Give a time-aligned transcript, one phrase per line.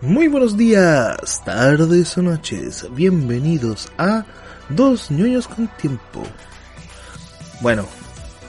[0.00, 2.86] Muy buenos días, tardes o noches.
[2.90, 4.26] Bienvenidos a
[4.68, 6.22] Dos ñoños con tiempo.
[7.60, 7.86] Bueno,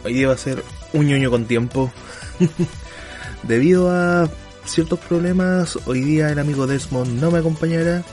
[0.04, 1.92] hoy día va a ser un ñoño con tiempo.
[3.44, 4.28] Debido a
[4.66, 8.04] ciertos problemas, hoy día el amigo Desmond no me acompañará.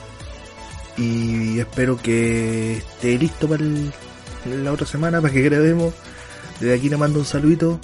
[0.95, 3.63] Y espero que esté listo para
[4.45, 5.93] la otra semana, para que grabemos.
[6.59, 7.79] Desde aquí le mando un saludito.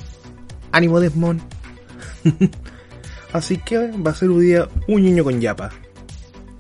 [0.72, 1.42] Ánimo Desmond.
[3.32, 5.70] Así que va a ser un día un niño con yapa.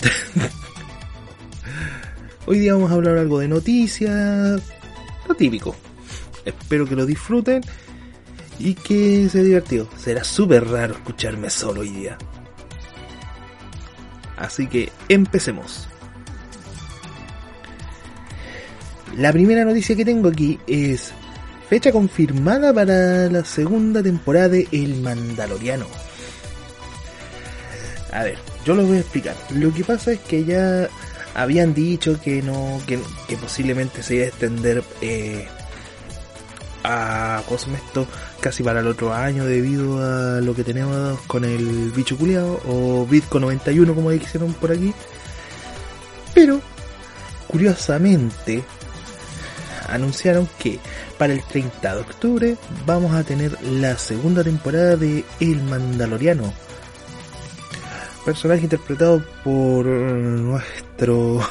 [2.45, 4.61] Hoy día vamos a hablar algo de noticias,
[5.27, 5.75] lo típico.
[6.45, 7.61] Espero que lo disfruten
[8.59, 9.87] y que sea divertido.
[9.97, 12.17] Será súper raro escucharme solo hoy día.
[14.37, 15.87] Así que empecemos.
[19.17, 21.11] La primera noticia que tengo aquí es
[21.69, 25.85] fecha confirmada para la segunda temporada de El Mandaloriano.
[28.11, 29.35] A ver, yo lo voy a explicar.
[29.51, 30.89] Lo que pasa es que ya
[31.35, 32.99] habían dicho que no, que,
[33.37, 35.47] posiblemente se iba a extender eh,
[36.83, 38.07] a ¿cómo esto?
[38.39, 43.05] casi para el otro año debido a lo que tenemos con el bicho culiado o
[43.05, 44.93] Bitcoin 91 como dijeron por aquí.
[46.33, 46.61] Pero
[47.47, 48.63] curiosamente
[49.89, 50.79] anunciaron que
[51.17, 56.53] para el 30 de octubre vamos a tener la segunda temporada de El Mandaloriano
[58.29, 61.41] personaje interpretado por nuestro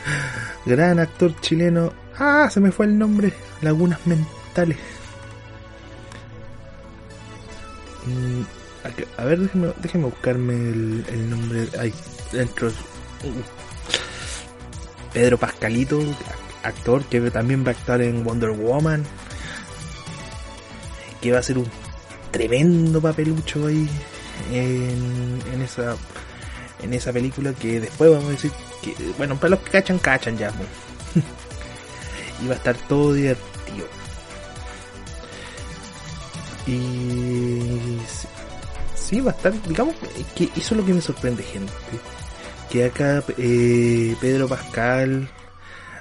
[0.64, 1.92] gran actor chileno.
[2.18, 3.30] Ah, se me fue el nombre.
[3.60, 4.78] Lagunas mentales.
[8.06, 8.40] Mm,
[9.18, 11.68] a ver, déjeme, buscarme el, nombre.
[11.78, 11.92] Ahí,
[12.32, 12.72] dentro.
[15.12, 16.00] Pedro Pascalito,
[16.62, 19.04] actor que también va a estar en Wonder Woman.
[21.20, 21.68] Que va a ser un
[22.30, 23.86] tremendo papelucho ahí
[24.52, 25.96] en, en esa
[26.82, 30.36] en esa película que después vamos a decir que, bueno, para los que cachan, cachan
[30.36, 30.50] ya.
[32.42, 33.86] y va a estar todo divertido.
[36.66, 37.98] Y
[38.94, 39.94] sí, va a estar, digamos,
[40.34, 41.72] que eso es lo que me sorprende, gente.
[42.70, 45.28] Que acá eh, Pedro Pascal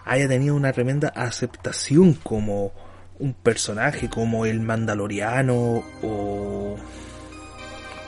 [0.05, 2.73] haya tenido una tremenda aceptación como
[3.19, 6.75] un personaje, como el Mandaloriano o,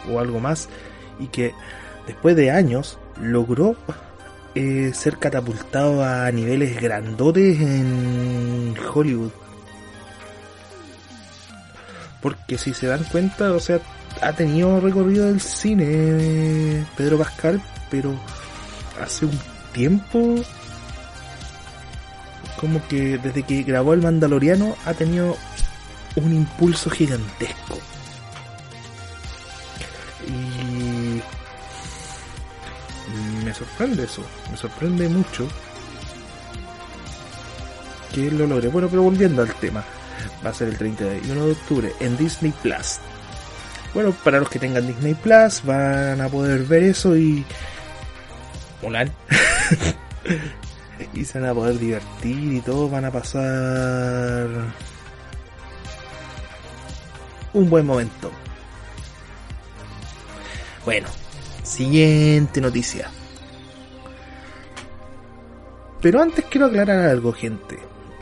[0.09, 0.69] o algo más.
[1.19, 1.53] Y que
[2.07, 3.75] después de años, logró
[4.53, 9.31] eh, ser catapultado a niveles grandotes en Hollywood.
[12.21, 13.79] Porque si se dan cuenta, o sea,
[14.21, 17.61] ha tenido recorrido del cine Pedro Pascal,
[17.91, 18.15] pero
[19.01, 19.37] hace un
[19.73, 20.35] tiempo,
[22.59, 25.35] como que desde que grabó El Mandaloriano, ha tenido
[26.15, 27.77] un impulso gigantesco.
[33.43, 35.47] Me sorprende eso, me sorprende mucho
[38.13, 38.69] que lo logre.
[38.69, 39.83] Bueno, pero volviendo al tema,
[40.45, 42.97] va a ser el 31 de octubre en Disney Plus.
[43.93, 47.45] Bueno, para los que tengan Disney Plus van a poder ver eso y.
[48.81, 49.05] Hola.
[51.13, 54.47] y se van a poder divertir y todo, van a pasar
[57.53, 58.31] un buen momento.
[60.85, 61.07] Bueno,
[61.63, 63.09] siguiente noticia.
[65.99, 67.79] Pero antes quiero aclarar algo, gente.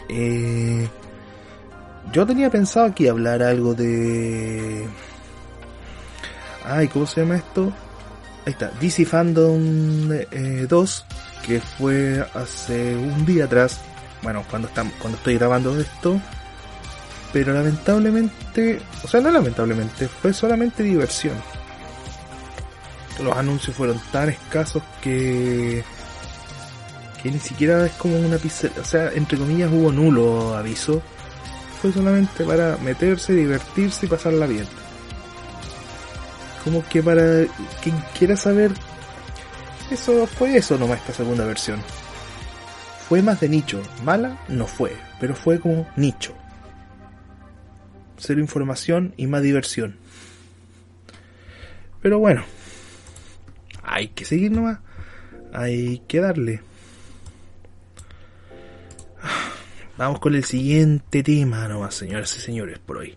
[0.07, 0.88] Eh,
[2.13, 4.88] yo tenía pensado aquí hablar algo de...
[6.63, 7.73] Ay, ¿cómo se llama esto?
[8.46, 10.68] Ahí está, DC Fandom 2, eh,
[11.46, 13.81] que fue hace un día atrás.
[14.22, 16.22] Bueno, cuando, estamos, cuando estoy grabando esto.
[17.34, 21.35] Pero lamentablemente, o sea, no lamentablemente, fue solamente diversión.
[23.22, 25.84] Los anuncios fueron tan escasos que
[27.24, 31.01] que ni siquiera es como una pizza, o sea, entre comillas hubo nulo aviso,
[31.81, 34.68] fue solamente para meterse, divertirse y pasarla bien.
[36.66, 37.46] Como que para
[37.81, 38.72] quien quiera saber,
[39.90, 41.82] eso fue eso nomás esta segunda versión.
[43.08, 46.34] Fue más de nicho, mala no fue, pero fue como nicho.
[48.17, 49.96] Cero información y más diversión.
[52.02, 52.43] Pero bueno,
[53.84, 54.80] hay que seguir nomás,
[55.53, 56.62] hay que darle.
[59.97, 63.16] Vamos con el siguiente tema nomás, señoras y señores, por hoy.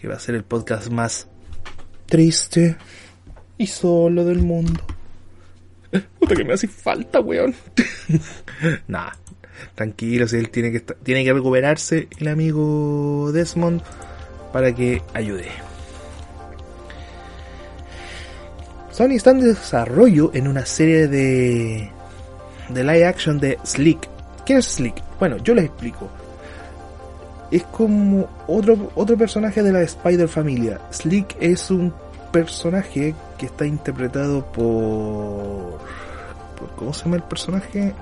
[0.00, 1.28] Que va a ser el podcast más
[2.06, 2.76] triste
[3.56, 4.84] y solo del mundo.
[6.18, 7.54] Puta que me hace falta, weón.
[8.88, 9.12] nah,
[9.74, 13.82] tranquilo, si él tiene que, tiene que recuperarse, el amigo Desmond,
[14.52, 15.71] para que ayude.
[18.92, 21.90] Sony está en desarrollo en una serie de,
[22.68, 24.06] de live action de Slick.
[24.44, 25.02] ¿Quién es Slick?
[25.18, 26.10] Bueno, yo les explico.
[27.50, 30.78] Es como otro, otro personaje de la Spider Familia.
[30.90, 31.92] Slick es un
[32.32, 35.78] personaje que está interpretado por,
[36.58, 37.94] por ¿cómo se llama el personaje?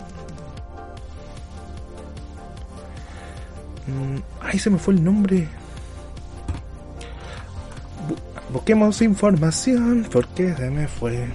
[3.87, 5.47] Mm, ay, se me fue el nombre.
[8.53, 11.29] Busquemos información porque se me fue.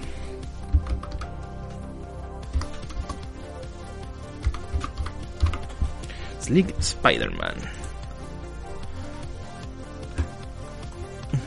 [6.40, 7.54] Slick Spider-Man.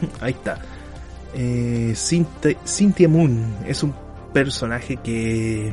[0.21, 0.59] Ahí está.
[1.35, 3.93] Eh, Cynthia Moon es un
[4.33, 5.71] personaje que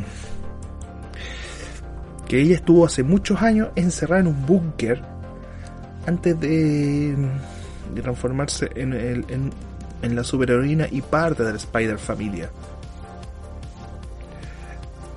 [2.29, 5.01] que ella estuvo hace muchos años encerrada en un búnker
[6.07, 7.17] antes de,
[7.95, 9.25] de transformarse en, el,
[10.03, 12.51] en la superheroína y parte de la Spider Familia.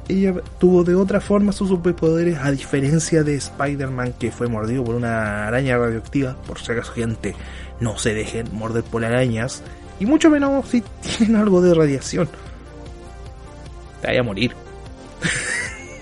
[0.07, 4.95] Ella tuvo de otra forma sus superpoderes a diferencia de Spider-Man que fue mordido por
[4.95, 6.35] una araña radioactiva.
[6.47, 7.35] Por si acaso gente,
[7.79, 9.61] no se dejen morder por arañas.
[9.99, 12.27] Y mucho menos si tienen algo de radiación.
[14.01, 14.55] Te vaya a morir.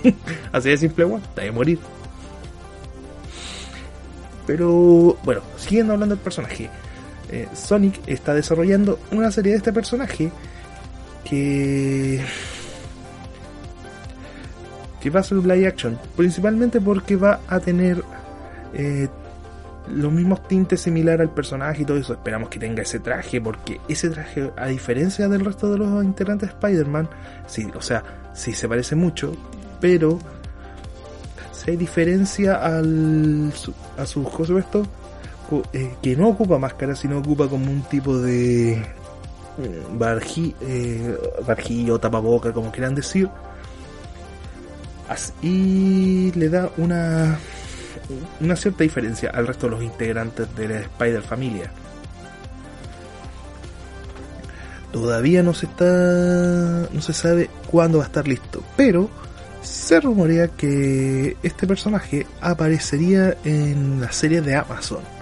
[0.53, 1.80] Así de simple, bueno, te vaya a morir.
[4.45, 6.69] Pero bueno, siguiendo hablando del personaje.
[7.29, 10.31] Eh, Sonic está desarrollando una serie de este personaje
[11.25, 12.21] que
[15.01, 18.01] que va a ser un live action principalmente porque va a tener
[18.74, 19.09] eh,
[19.94, 22.13] los mismos tintes similar al personaje y todo eso.
[22.13, 26.50] Esperamos que tenga ese traje porque ese traje a diferencia del resto de los integrantes
[26.50, 27.09] de Spider-Man
[27.45, 28.03] sí, o sea
[28.33, 29.35] sí se parece mucho
[29.80, 30.19] pero
[31.51, 33.51] se diferencia al
[33.97, 34.85] a su José esto
[35.73, 38.83] eh, que no ocupa máscara, sino ocupa como un tipo de eh,
[39.94, 43.29] barji, eh, barjillo, tapaboca, como quieran decir.
[45.41, 47.39] y le da una,
[48.41, 51.71] una cierta diferencia al resto de los integrantes de la Spider Familia.
[54.91, 56.89] Todavía no se está.
[56.91, 58.63] no se sabe cuándo va a estar listo.
[58.75, 59.09] Pero
[59.61, 65.16] se rumorea que este personaje aparecería en la serie de Amazon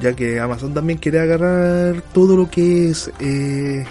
[0.00, 3.84] ya que Amazon también quiere agarrar todo lo que es eh,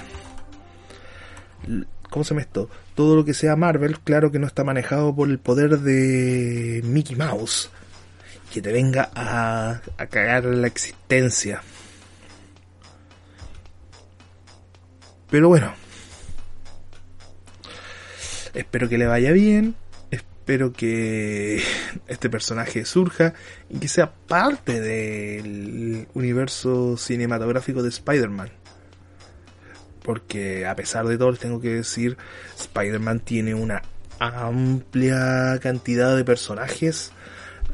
[2.09, 2.69] ¿cómo se llama esto?
[2.93, 7.15] todo lo que sea Marvel claro que no está manejado por el poder de Mickey
[7.15, 7.69] Mouse
[8.53, 11.61] que te venga a, a cagar la existencia
[15.29, 15.73] pero bueno
[18.53, 19.75] espero que le vaya bien
[20.45, 21.59] espero que
[22.07, 23.33] este personaje surja
[23.67, 28.51] y que sea parte del universo cinematográfico de Spider-Man.
[30.03, 32.15] Porque a pesar de todo, les tengo que decir,
[32.59, 33.81] Spider-Man tiene una
[34.19, 37.11] amplia cantidad de personajes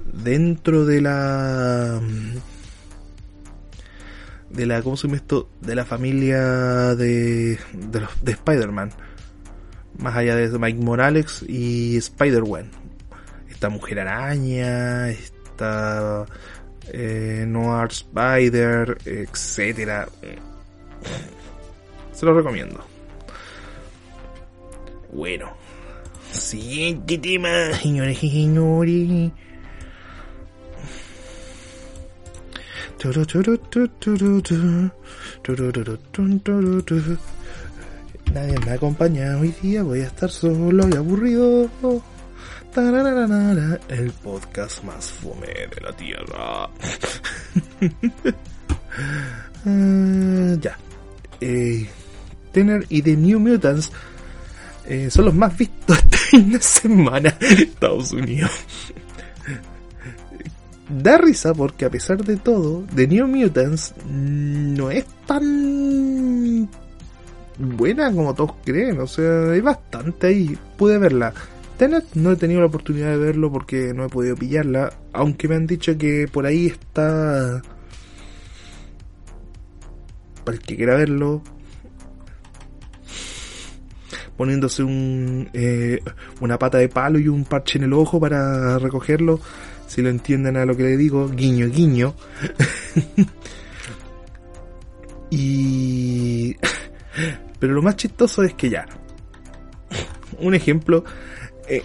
[0.06, 2.00] dentro de la
[4.50, 5.50] de la ¿cómo se llama esto?
[5.59, 8.91] de la familia de de, de Spider-Man
[10.01, 12.69] más allá de Mike Morales y Spider-Man.
[13.50, 16.25] Esta Mujer Araña, esta
[16.92, 17.45] eh,
[17.89, 20.07] Spider, etcétera.
[22.13, 22.83] Se lo recomiendo.
[25.12, 25.53] Bueno,
[26.31, 29.34] siguiente tema, señores y señores.
[38.33, 41.69] Nadie me acompaña hoy día, voy a estar solo y aburrido.
[43.89, 46.69] El podcast más fome de la tierra.
[49.65, 50.77] uh, ya.
[51.41, 51.89] Eh,
[52.53, 53.91] Tener y The New Mutants
[54.88, 55.97] eh, son los más vistos
[56.31, 58.51] esta semana en Estados Unidos.
[60.88, 66.69] da risa porque a pesar de todo, The New Mutants no es tan
[67.62, 69.00] buena como todos creen.
[69.00, 70.58] O sea, hay bastante ahí.
[70.77, 71.34] Pude verla.
[71.77, 74.94] Tenet no he tenido la oportunidad de verlo porque no he podido pillarla.
[75.13, 77.62] Aunque me han dicho que por ahí está.
[80.44, 81.41] Para el que quiera verlo.
[84.38, 86.00] Poniéndose un, eh,
[86.39, 89.39] una pata de palo y un parche en el ojo para recogerlo.
[89.88, 91.30] Si lo entienden a lo que le digo.
[91.30, 92.15] Guiño, guiño.
[95.30, 96.56] y
[97.62, 98.88] pero lo más chistoso es que ya.
[100.39, 101.06] Un ejemplo.
[101.70, 101.84] Eh,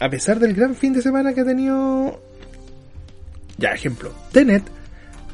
[0.00, 2.18] a pesar del gran fin de semana que ha tenido.
[3.58, 4.14] Ya, ejemplo.
[4.32, 4.62] Tenet.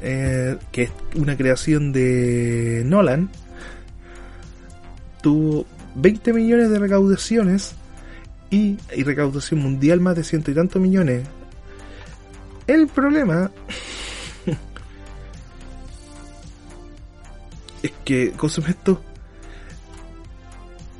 [0.02, 3.30] Eh, que es una creación de Nolan.
[5.22, 7.76] tuvo 20 millones de recaudaciones
[8.50, 11.28] y, y recaudación mundial más de ciento y tantos millones.
[12.66, 13.52] El problema
[17.84, 19.00] es que, ¿cómo esto?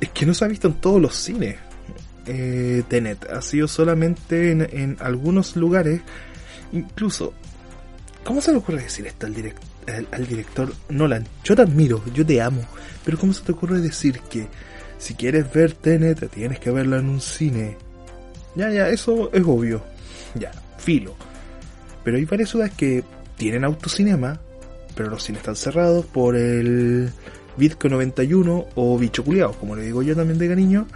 [0.03, 1.55] Es que no se ha visto en todos los cines.
[2.25, 6.01] Eh, Tenet ha sido solamente en, algunos lugares.
[6.73, 7.33] Incluso,
[8.25, 11.25] ¿cómo se le ocurre decir esto al, al, director Nolan?
[11.45, 12.65] Yo te admiro, yo te amo,
[13.05, 14.49] pero ¿cómo se te ocurre decir que
[14.97, 17.77] si quieres ver Tenet tienes que verla en un cine?
[18.57, 19.81] Ya, ya, eso es obvio.
[20.35, 21.15] Ya, filo.
[22.03, 23.05] Pero hay varias ciudades que
[23.37, 24.37] tienen autocinema,
[24.97, 27.09] pero los cines están cerrados por el
[27.57, 30.87] Bitco 91 o bicho culiao, como le digo yo también de cariño.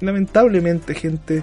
[0.00, 1.42] Lamentablemente, gente,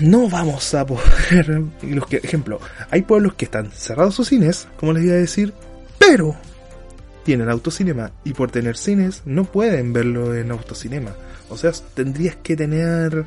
[0.00, 1.62] no vamos a poder.
[1.82, 5.52] Los ejemplo, hay pueblos que están cerrados sus cines, como les iba a decir,
[5.98, 6.34] pero
[7.24, 11.14] tienen autocinema y por tener cines no pueden verlo en autocinema.
[11.48, 13.24] O sea, tendrías que tener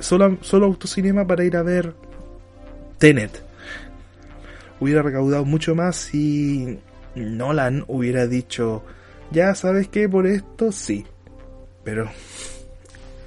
[0.00, 1.94] solo, solo autocinema para ir a ver
[2.98, 3.51] Tenet.
[4.82, 6.80] Hubiera recaudado mucho más si
[7.14, 8.82] Nolan hubiera dicho,
[9.30, 11.06] ya sabes que por esto sí.
[11.84, 12.10] Pero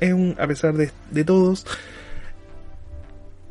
[0.02, 1.66] es un, a pesar de, de todos,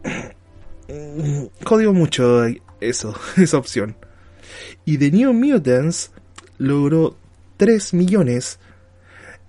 [1.65, 2.45] jodió mucho
[2.79, 3.97] eso, esa opción.
[4.85, 6.13] Y The New Mutants
[6.59, 7.17] logró
[7.57, 8.59] 3 millones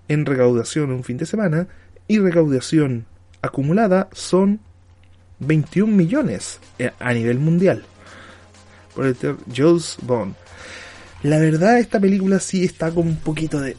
[0.07, 1.67] en recaudación un fin de semana
[2.07, 3.05] y recaudación
[3.41, 4.61] acumulada son
[5.39, 7.83] 21 millones eh, a nivel mundial.
[8.95, 9.17] Por el
[9.55, 10.35] Jules Bond.
[11.23, 13.75] La verdad, esta película sí está con un poquito de.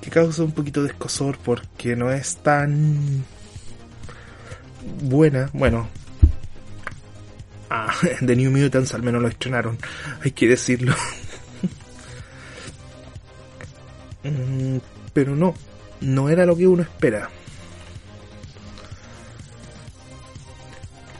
[0.00, 3.24] que causa un poquito de escosor porque no es tan.
[5.02, 5.50] buena.
[5.52, 5.88] Bueno.
[7.70, 7.94] Ah,
[8.24, 9.78] The New Mutants al menos lo estrenaron.
[10.22, 10.94] Hay que decirlo.
[14.24, 14.78] Mm,
[15.14, 15.54] pero no.
[16.00, 17.30] No era lo que uno espera.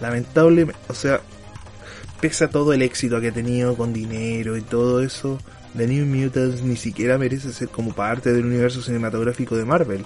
[0.00, 1.20] lamentablemente, o sea,
[2.20, 5.38] pese a todo el éxito que ha tenido con dinero y todo eso,
[5.76, 10.04] The New Mutants ni siquiera merece ser como parte del universo cinematográfico de Marvel.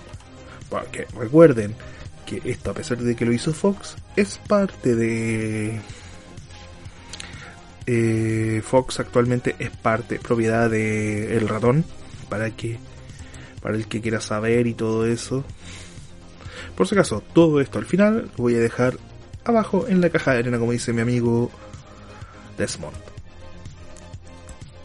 [0.68, 1.74] Porque recuerden
[2.26, 5.80] que esto, a pesar de que lo hizo Fox, es parte de...
[7.86, 11.84] Eh, Fox actualmente es parte, propiedad de El Ratón,
[12.28, 12.78] para que
[13.62, 15.44] para el que quiera saber y todo eso.
[16.76, 18.98] Por si acaso, todo esto al final lo voy a dejar
[19.44, 21.50] abajo en la caja de arena, como dice mi amigo
[22.62, 22.94] Desmond.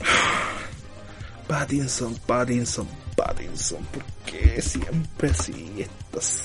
[1.48, 6.41] Pattinson, Pattinson, Pattinson, ¿por qué siempre así estas?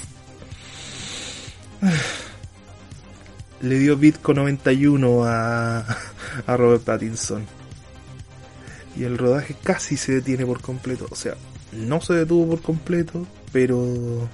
[3.62, 5.78] Le dio Bitco 91 a,
[6.46, 7.46] a Robert Pattinson.
[8.94, 11.06] Y el rodaje casi se detiene por completo.
[11.10, 11.34] O sea,
[11.72, 14.28] no se detuvo por completo, pero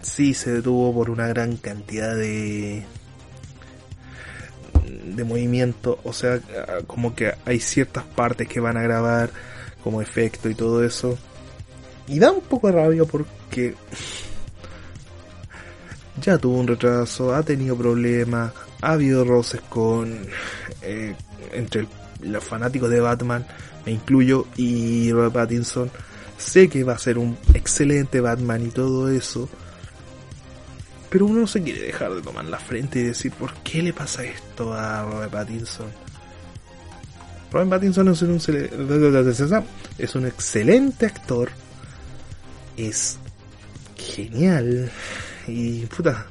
[0.00, 2.86] sí se detuvo por una gran cantidad de
[5.16, 6.40] de movimiento, o sea,
[6.86, 9.30] como que hay ciertas partes que van a grabar
[9.82, 11.18] como efecto y todo eso.
[12.08, 13.74] Y da un poco de rabia porque
[16.22, 20.26] ya tuvo un retraso, ha tenido problemas, ha habido roces con
[20.82, 21.14] eh,
[21.52, 21.86] entre
[22.20, 23.46] los fanáticos de Batman,
[23.84, 25.90] me incluyo, y Robert Pattinson.
[26.38, 29.48] Sé que va a ser un excelente Batman y todo eso,
[31.12, 33.92] pero uno no se quiere dejar de tomar la frente y decir, ¿por qué le
[33.92, 35.88] pasa esto a Robert Pattinson?
[37.52, 38.40] Robert Pattinson es un,
[39.98, 41.50] es un excelente actor.
[42.78, 43.18] Es
[43.98, 44.90] genial.
[45.46, 46.26] Y puta.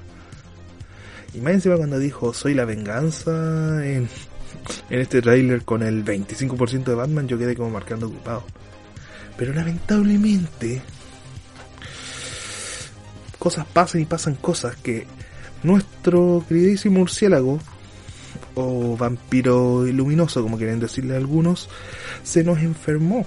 [1.35, 4.09] Y más cuando dijo soy la venganza en,
[4.89, 8.43] en este tráiler con el 25% de Batman, yo quedé como marcando ocupado.
[9.37, 10.81] Pero lamentablemente
[13.41, 15.07] cosas pasan y pasan cosas que
[15.63, 17.59] nuestro queridísimo murciélago
[18.53, 21.67] o vampiro luminoso, como quieren decirle algunos,
[22.21, 23.25] se nos enfermó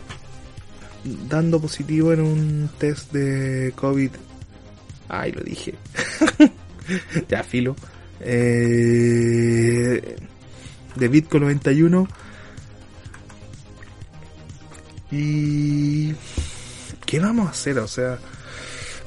[1.28, 4.10] dando positivo en un test de COVID.
[5.08, 5.74] Ay, lo dije.
[7.28, 7.74] ya, filo.
[8.20, 10.16] Eh,
[10.94, 12.06] de Bitcoin 91.
[15.10, 16.14] Y...
[17.04, 17.80] ¿Qué vamos a hacer?
[17.80, 18.16] O sea...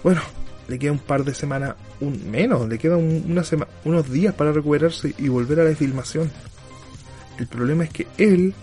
[0.04, 0.22] Bueno,
[0.68, 3.44] le queda un par de semanas, un menos, le quedan una
[3.86, 6.30] unos días para recuperarse y volver a la filmación.
[7.38, 8.54] El problema es que él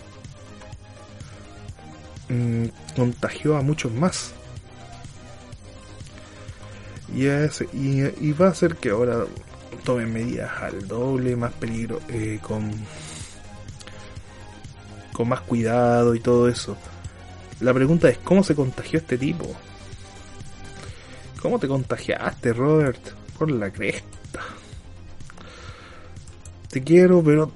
[2.29, 4.33] mm, contagió a muchos más.
[7.13, 9.25] Y, y, va a hacer que ahora
[9.83, 12.71] tomen medidas al doble, más peligro, eh, con
[15.15, 16.75] con más cuidado y todo eso.
[17.61, 19.47] La pregunta es, ¿cómo se contagió este tipo?
[21.45, 22.99] ¿Cómo te contagiaste, Robert?
[23.37, 24.41] Por la cresta.
[26.71, 27.51] Te quiero, pero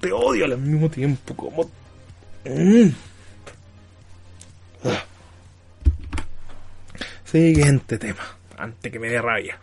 [0.00, 1.36] te odio al mismo tiempo.
[1.36, 1.70] Como...
[2.44, 2.88] Mm.
[4.82, 5.04] Ah.
[7.24, 9.56] Siguiente tema, antes que me dé rabia.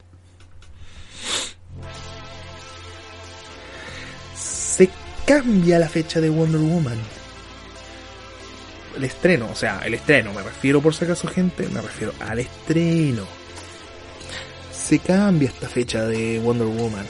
[4.35, 4.89] Se
[5.27, 7.22] cambia la fecha de Wonder Woman.
[8.95, 12.39] El estreno, o sea, el estreno, me refiero por si acaso gente, me refiero al
[12.39, 13.25] estreno.
[14.71, 17.05] Se cambia esta fecha de Wonder Woman.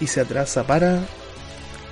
[0.00, 1.00] Y se atrasa para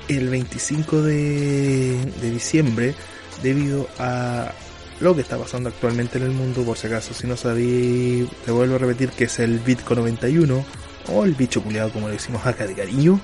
[0.09, 2.95] el 25 de, de diciembre
[3.43, 4.53] debido a
[5.01, 8.51] lo que está pasando actualmente en el mundo, por si acaso, si no sabéis, te
[8.51, 10.65] vuelvo a repetir que es el Bitco 91,
[11.09, 13.21] o el bicho culiado como le decimos acá de cariño,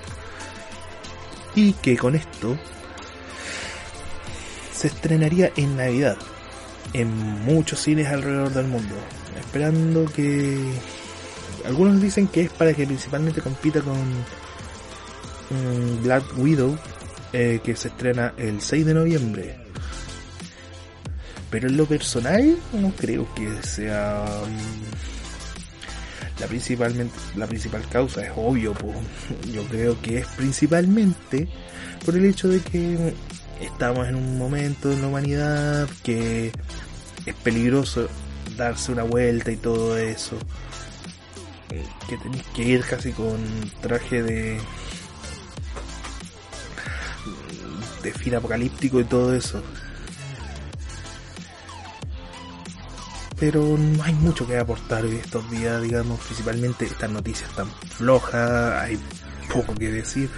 [1.55, 2.59] y que con esto
[4.83, 6.17] se estrenaría en Navidad,
[6.93, 7.09] en
[7.45, 8.97] muchos cines alrededor del mundo,
[9.39, 10.59] esperando que...
[11.65, 13.97] Algunos dicen que es para que principalmente compita con
[15.51, 16.77] mm, Black Widow,
[17.33, 19.57] eh, que se estrena el 6 de noviembre.
[21.49, 28.33] Pero en lo personal no creo que sea mm, la principalmente la principal causa es
[28.35, 28.75] obvio
[29.55, 31.47] yo creo que es principalmente
[32.05, 33.15] por el hecho de que
[33.63, 36.53] estamos en un momento en la humanidad que
[37.27, 38.09] es peligroso
[38.57, 40.37] darse una vuelta y todo eso
[42.09, 43.39] que tenéis que ir casi con
[43.81, 44.61] traje de
[48.03, 49.63] de fin apocalíptico y todo eso
[53.43, 58.81] pero no hay mucho que aportar hoy estos días, digamos, principalmente estas noticias tan flojas,
[58.81, 58.97] hay
[59.53, 60.31] poco que decir.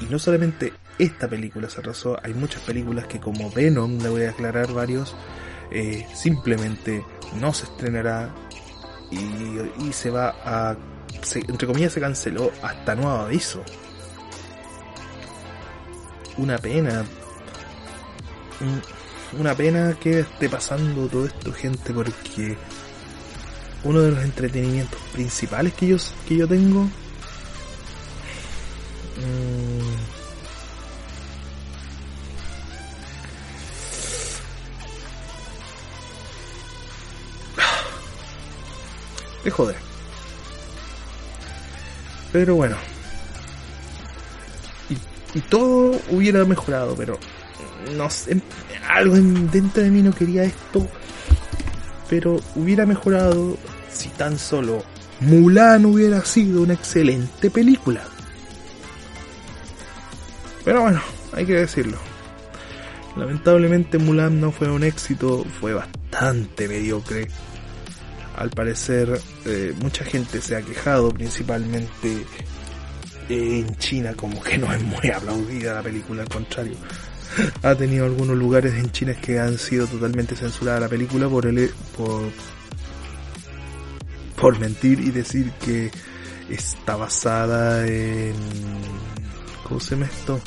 [0.00, 0.72] Y no solamente
[1.04, 5.16] esta película se arrasó, hay muchas películas que como Venom, le voy a aclarar varios,
[5.70, 7.04] eh, simplemente
[7.40, 8.34] no se estrenará
[9.10, 10.76] y, se va a,
[11.34, 13.62] entre comillas se canceló hasta nuevo aviso.
[16.36, 17.04] Una pena
[19.38, 22.56] una pena que esté pasando todo esto, gente, porque
[23.84, 25.96] uno de los entretenimientos principales que yo,
[26.28, 26.82] que yo tengo
[29.16, 29.79] mm,
[39.44, 39.76] es joder.
[42.32, 42.76] Pero bueno.
[44.88, 47.18] Y, y todo hubiera mejorado, pero
[47.96, 48.40] no sé,
[48.88, 50.86] algo dentro de mí no quería esto,
[52.08, 53.56] pero hubiera mejorado
[53.90, 54.82] si tan solo
[55.20, 58.02] Mulan hubiera sido una excelente película.
[60.64, 61.00] Pero bueno,
[61.32, 61.98] hay que decirlo.
[63.16, 67.28] Lamentablemente Mulan no fue un éxito, fue bastante mediocre.
[68.36, 72.24] Al parecer eh, mucha gente se ha quejado, principalmente
[73.28, 76.76] en China, como que no es muy aplaudida la película, al contrario
[77.62, 81.70] ha tenido algunos lugares en China que han sido totalmente censurada la película por el
[81.96, 82.30] por
[84.40, 85.90] por mentir y decir que
[86.48, 88.34] está basada en
[89.64, 90.40] ¿cómo se llama esto?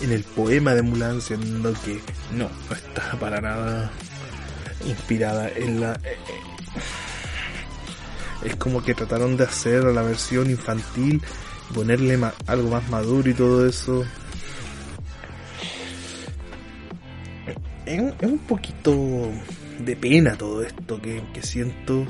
[0.00, 2.00] en el poema de Mulan siendo que
[2.32, 3.90] no, no está para nada
[4.86, 6.18] inspirada en la eh, eh,
[8.42, 11.22] es como que trataron de hacer la versión infantil
[11.74, 14.04] ponerle algo más maduro y todo eso
[17.86, 19.30] es, un poquito
[19.78, 22.06] de pena todo esto que, siento.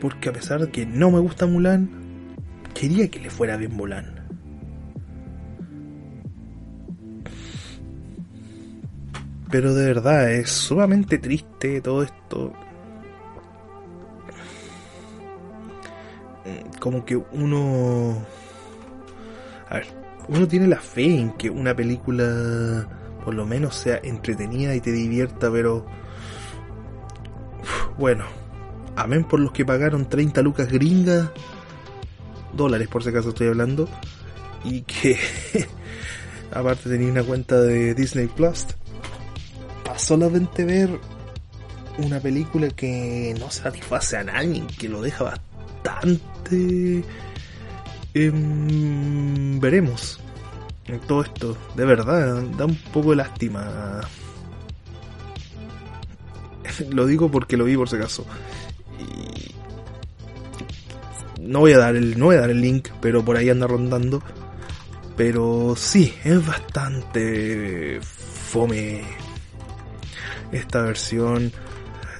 [0.00, 2.34] Porque a pesar de que no me gusta Mulan,
[2.74, 4.20] quería que le fuera bien Mulan.
[9.50, 12.52] Pero de verdad, es sumamente triste todo esto.
[16.80, 18.24] Como que uno...
[19.68, 19.86] A ver,
[20.28, 22.88] uno tiene la fe en que una película
[23.24, 25.86] por lo menos sea entretenida y te divierta, pero
[27.98, 28.24] bueno,
[28.96, 31.30] amén por los que pagaron 30 lucas gringas,
[32.52, 33.88] dólares por si acaso estoy hablando,
[34.64, 35.18] y que
[36.52, 38.66] aparte tenía una cuenta de Disney Plus,
[39.84, 40.90] para solamente ver
[41.98, 46.31] una película que no satisface a nadie, que lo deja bastante...
[48.14, 48.30] Em,
[49.60, 50.20] veremos
[51.06, 51.56] todo esto.
[51.74, 54.00] De verdad, da un poco de lástima.
[56.90, 58.26] lo digo porque lo vi por si acaso.
[58.98, 59.54] Y
[61.40, 63.66] no voy a dar el no voy a dar el link, pero por ahí anda
[63.66, 64.22] rondando.
[65.16, 69.02] Pero sí, es bastante fome
[70.50, 71.52] esta versión.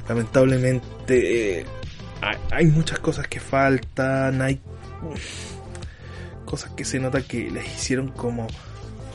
[0.09, 1.65] Lamentablemente
[2.51, 4.61] hay muchas cosas que faltan, hay
[6.45, 8.47] cosas que se nota que les hicieron como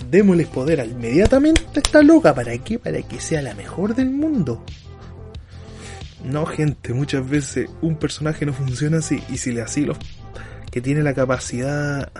[0.09, 2.79] démosles poder inmediatamente a esta loca, ¿para qué?
[2.79, 4.63] Para que sea la mejor del mundo.
[6.23, 9.97] No, gente, muchas veces un personaje no funciona así y si le así los
[10.71, 12.11] que tiene la capacidad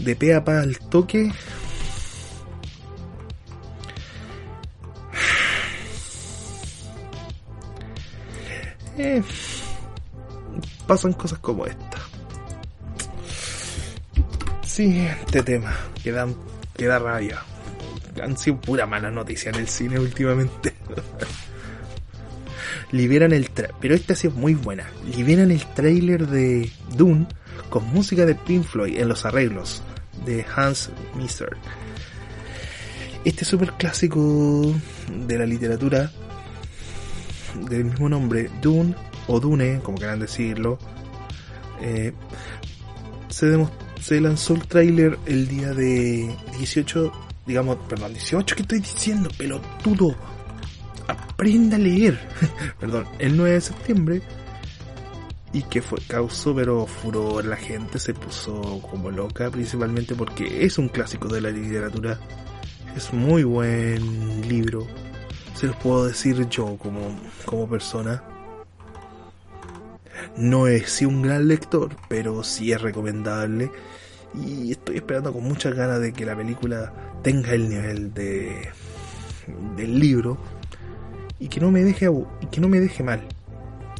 [0.00, 1.30] de pe a pa al toque
[8.98, 9.22] eh,
[10.86, 11.98] pasan cosas como esta.
[14.64, 16.28] Siguiente tema, que da,
[16.76, 17.42] que da rabia.
[18.22, 20.74] Han sido pura mala noticia en el cine últimamente.
[22.92, 24.86] liberan el pero esta sí es muy buena.
[25.14, 27.26] Liberan el trailer de Dune
[27.68, 29.82] con música de Pink Floyd en los arreglos
[30.24, 31.56] de Hans Miser.
[33.24, 34.72] Este super clásico
[35.26, 36.10] de la literatura
[37.68, 38.94] del mismo nombre, Dune
[39.28, 40.78] o Dune, como quieran decirlo,
[41.80, 42.12] eh,
[43.28, 43.66] se,
[44.00, 47.12] se lanzó el trailer el día de 18,
[47.46, 50.14] digamos, perdón, 18 que estoy diciendo, pelotudo.
[51.08, 52.18] Aprenda a leer,
[52.80, 54.22] perdón, el 9 de septiembre.
[55.52, 60.76] Y que fue causó pero furor, la gente se puso como loca, principalmente porque es
[60.76, 62.18] un clásico de la literatura,
[62.94, 64.86] es muy buen libro,
[65.54, 68.22] se los puedo decir yo como, como persona.
[70.36, 73.70] No es un gran lector, pero sí es recomendable.
[74.34, 78.68] Y estoy esperando con muchas ganas de que la película tenga el nivel de
[79.76, 80.38] del libro
[81.38, 82.08] y que no me deje
[82.40, 83.22] y que no me deje mal,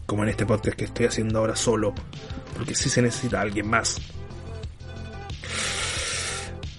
[0.06, 1.94] como en este podcast que estoy haciendo ahora solo,
[2.56, 4.00] porque si se necesita alguien más.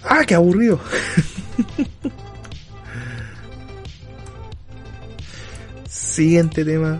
[0.02, 0.80] Ah, qué aburrido.
[5.88, 6.98] Siguiente tema.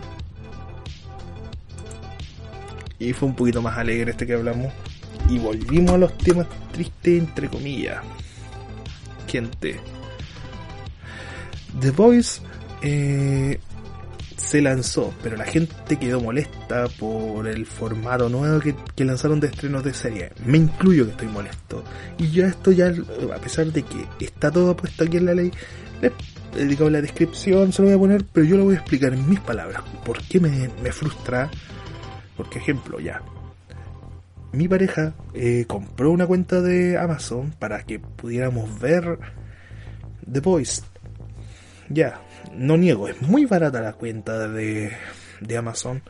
[2.99, 4.71] Y fue un poquito más alegre este que hablamos.
[5.29, 8.03] Y volvimos a los temas tristes entre comillas.
[9.27, 9.79] Gente.
[11.79, 12.41] The Voice
[12.81, 13.59] eh,
[14.35, 19.83] se lanzó, pero la gente quedó molesta por el formato nuevo que, lanzaron de estrenos
[19.83, 20.31] de serie.
[20.45, 21.83] Me incluyo que estoy molesto.
[22.17, 25.51] Y ya esto ya, a pesar de que está todo puesto aquí en la ley,
[26.55, 29.13] les digo la descripción, se lo voy a poner, pero yo lo voy a explicar
[29.13, 29.83] en mis palabras.
[30.05, 31.49] ¿Por qué me, frustra?
[32.39, 33.21] Porque ejemplo, ya.
[34.53, 39.19] Mi pareja eh, compró una cuenta de Amazon para que pudiéramos ver
[40.31, 40.83] The Voice.
[41.89, 42.21] Ya,
[42.55, 44.93] no niego, es muy barata la cuenta de,
[45.41, 46.01] de Amazon,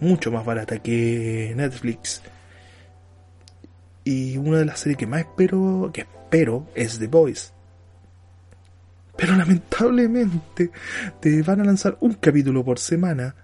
[0.00, 2.20] mucho más barata que Netflix.
[4.04, 7.52] Y una de las series que más espero, que espero, es The Voice.
[9.16, 10.70] Pero lamentablemente
[11.20, 13.34] te van a lanzar un capítulo por semana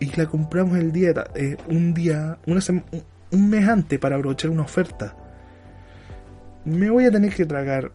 [0.00, 2.60] y la compramos el día, eh, un día, una
[3.32, 5.14] un mes antes para aprovechar una oferta.
[6.64, 7.92] Me voy a tener que tragar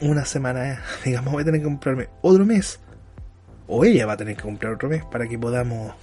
[0.00, 2.80] una semana, digamos, voy a tener que comprarme otro mes.
[3.66, 5.94] O ella va a tener que comprar otro mes para que podamos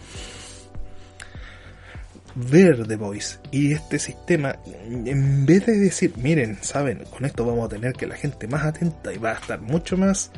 [2.35, 3.39] ver The Voice.
[3.49, 8.05] Y este sistema, en vez de decir, miren, saben, con esto vamos a tener que
[8.05, 10.31] la gente más atenta y va a estar mucho más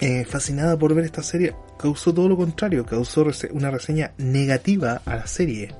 [0.00, 5.16] eh, fascinada por ver esta serie, causó todo lo contrario, causó una reseña negativa a
[5.16, 5.74] la serie.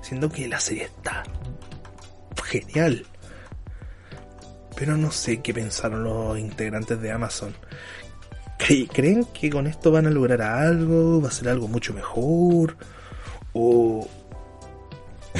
[0.00, 1.24] Siendo que la serie está
[2.44, 3.04] genial.
[4.76, 7.54] Pero no sé qué pensaron los integrantes de Amazon.
[8.56, 11.20] ¿Creen que con esto van a lograr algo?
[11.20, 12.76] ¿Va a ser algo mucho mejor?
[13.52, 14.08] ¿O...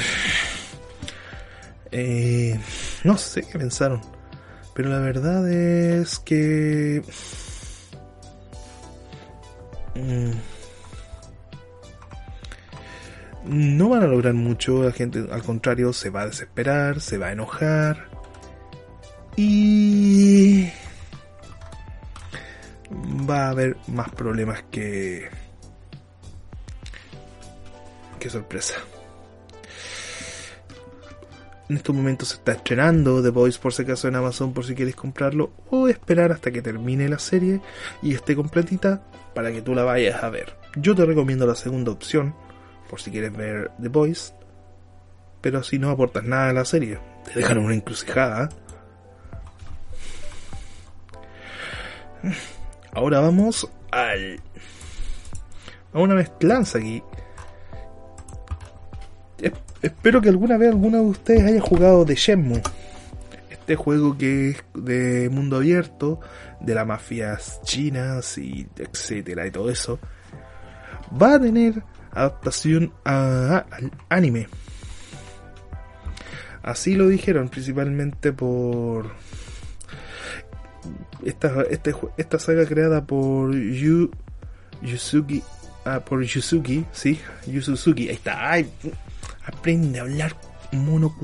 [1.95, 2.59] Eh,
[3.03, 4.01] no sé qué pensaron.
[4.73, 7.03] Pero la verdad es que...
[9.95, 10.31] Mm,
[13.45, 17.27] no van a lograr mucho, la gente al contrario se va a desesperar, se va
[17.27, 18.07] a enojar.
[19.35, 20.69] Y
[23.29, 25.29] va a haber más problemas que
[28.19, 28.75] qué sorpresa.
[31.69, 34.75] En estos momentos se está estrenando The Voice por si acaso en Amazon por si
[34.75, 37.61] quieres comprarlo o esperar hasta que termine la serie
[38.01, 39.01] y esté completita
[39.33, 40.55] para que tú la vayas a ver.
[40.75, 42.35] Yo te recomiendo la segunda opción
[42.89, 44.33] por si quieres ver The Voice,
[45.41, 48.49] pero si no aportas nada a la serie, te dejan una encrucijada.
[52.93, 54.39] Ahora vamos al.
[55.93, 57.03] a una mezclanza aquí.
[59.81, 62.61] espero que alguna vez alguno de ustedes haya jugado de Shenmue.
[63.63, 66.19] Este juego que es de mundo abierto,
[66.59, 69.99] de las mafias chinas y etcétera y todo eso,
[71.09, 73.65] va a tener adaptación al
[74.09, 74.49] anime.
[76.61, 79.11] Así lo dijeron principalmente por
[81.23, 84.11] esta, este, esta saga creada por Yu,
[84.81, 85.41] Yusuki,
[85.85, 88.55] ah, por Yusuki, sí, Yusuki, ahí está,
[89.45, 90.35] aprende a hablar
[90.73, 91.15] mono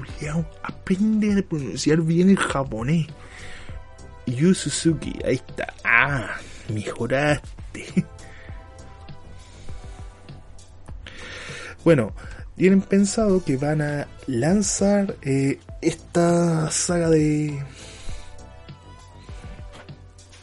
[0.64, 3.08] aprende a pronunciar bien el japonés.
[4.26, 4.54] Yu
[5.26, 6.38] ahí está, ah,
[6.74, 8.06] mejoraste.
[11.84, 12.14] Bueno,
[12.58, 17.64] tienen pensado que van a lanzar eh, esta saga de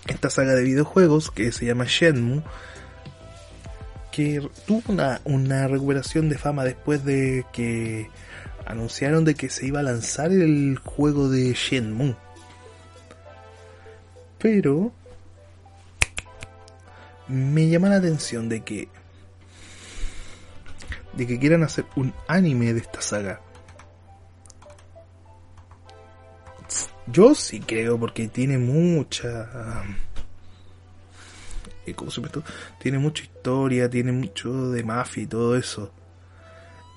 [0.06, 2.42] esta saga de videojuegos que se llama Shenmue
[4.12, 4.82] que tuvo
[5.24, 8.08] una recuperación de fama después de que
[8.66, 12.16] anunciaron de que se iba a lanzar el juego de Shenmue
[14.38, 14.92] pero
[17.28, 18.88] me llama la atención de que
[21.14, 23.40] de que quieran hacer un anime de esta saga.
[27.06, 29.82] Yo sí creo porque tiene mucha...
[31.86, 32.20] Eh, ¿Cómo se?
[32.78, 35.90] Tiene mucha historia, tiene mucho de mafia y todo eso.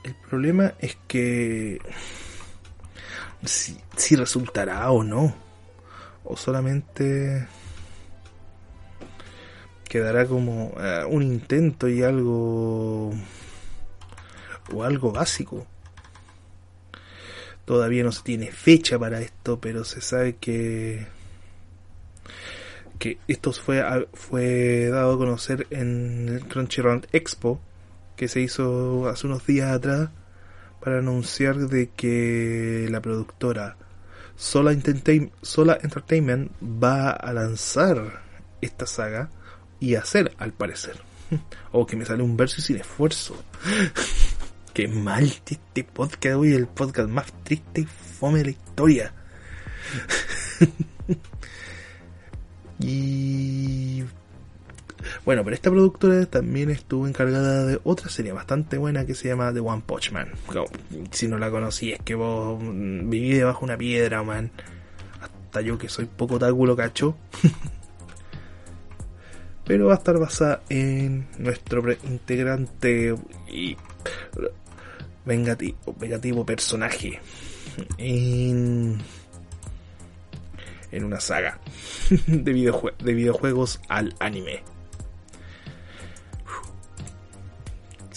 [0.03, 1.79] El problema es que...
[3.45, 5.33] Si, resultará o no.
[6.23, 7.47] O solamente
[9.87, 13.11] quedará como eh, un intento y algo
[14.71, 15.65] o algo básico.
[17.65, 21.07] Todavía no se tiene fecha para esto, pero se sabe que
[22.99, 23.81] que esto fue
[24.13, 27.61] fue dado a conocer en el Crunchyroll Expo
[28.19, 30.09] que se hizo hace unos días atrás
[30.81, 33.77] para anunciar de que la productora
[34.35, 34.75] Sola,
[35.41, 38.21] Sola Entertainment va a lanzar
[38.59, 39.29] esta saga
[39.79, 40.99] y hacer al parecer.
[41.71, 43.41] O que me sale un verso sin esfuerzo.
[44.73, 49.13] Qué mal este podcast, hoy el podcast más triste y fome de la historia.
[52.79, 54.03] y
[55.25, 59.53] bueno, pero esta productora también estuvo encargada de otra serie bastante buena que se llama
[59.53, 60.29] The One Punch Man.
[61.11, 64.51] Si no la conocí, es que vos vivís debajo de una piedra, man.
[65.21, 67.15] Hasta yo que soy poco táculo cacho.
[69.69, 73.15] pero va a estar basada en nuestro integrante
[73.47, 73.77] y
[75.25, 77.19] vengativo, vengativo personaje
[77.99, 78.97] en,
[80.91, 81.59] en una saga
[82.25, 84.63] de, de videojuegos al anime.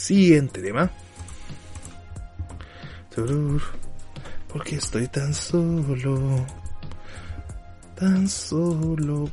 [0.03, 0.91] Siguiente tema.
[4.49, 6.45] Porque estoy tan solo.
[7.95, 9.31] Tan solo.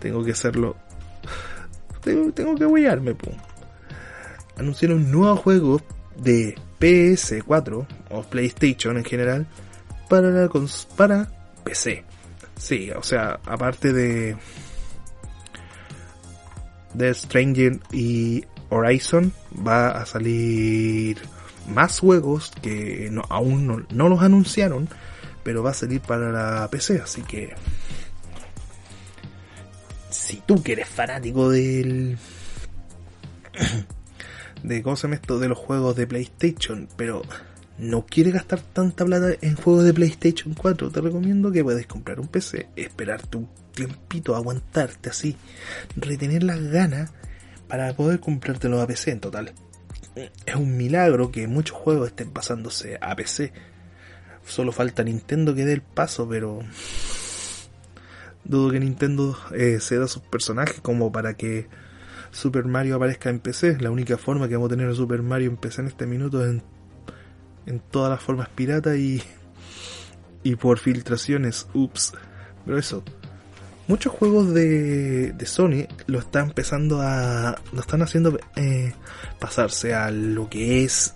[0.00, 0.74] Tengo que hacerlo.
[2.02, 3.34] Tengo, que huellarme, pum
[4.56, 5.82] anunciaron un nuevo juego
[6.16, 9.46] de PS4 o PlayStation en general
[10.08, 10.48] para,
[10.96, 11.28] para
[11.62, 12.04] PC.
[12.56, 14.34] Sí, o sea, aparte de
[16.96, 19.32] de Stranger y Horizon
[19.66, 21.18] va a salir
[21.68, 24.88] más juegos que aún no, los anunciaron,
[25.42, 27.54] pero va a salir para la PC, así que
[30.10, 32.18] si tú que eres fanático del
[34.62, 37.22] de cómo de los juegos de PlayStation, pero
[37.78, 42.20] no quiere gastar tanta plata en juegos de PlayStation 4, te recomiendo que puedes comprar
[42.20, 45.36] un PC, esperarte un tiempito, aguantarte así,
[45.94, 47.12] retener las ganas
[47.68, 49.52] para poder comprártelo a PC en total.
[50.46, 53.52] Es un milagro que muchos juegos estén pasándose a PC.
[54.44, 56.60] Solo falta Nintendo que dé el paso, pero
[58.44, 61.68] dudo que Nintendo eh, ceda sus personajes como para que
[62.30, 63.78] Super Mario aparezca en PC.
[63.80, 66.44] La única forma que vamos a tener a Super Mario en PC en este minuto
[66.44, 66.62] es
[67.66, 69.22] en, todas las formas pirata y,
[70.42, 71.68] y por filtraciones.
[71.74, 72.14] Ups.
[72.64, 73.04] Pero eso.
[73.88, 77.56] Muchos juegos de, de Sony lo están empezando a.
[77.72, 78.92] lo están haciendo eh,
[79.38, 81.14] pasarse a lo que es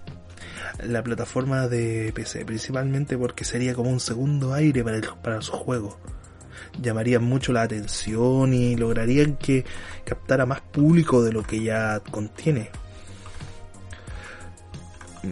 [0.85, 5.57] la plataforma de PC, principalmente porque sería como un segundo aire para, el, para sus
[5.57, 5.97] juegos
[6.81, 9.65] llamarían mucho la atención y lograrían que
[10.05, 12.71] captara más público de lo que ya contiene.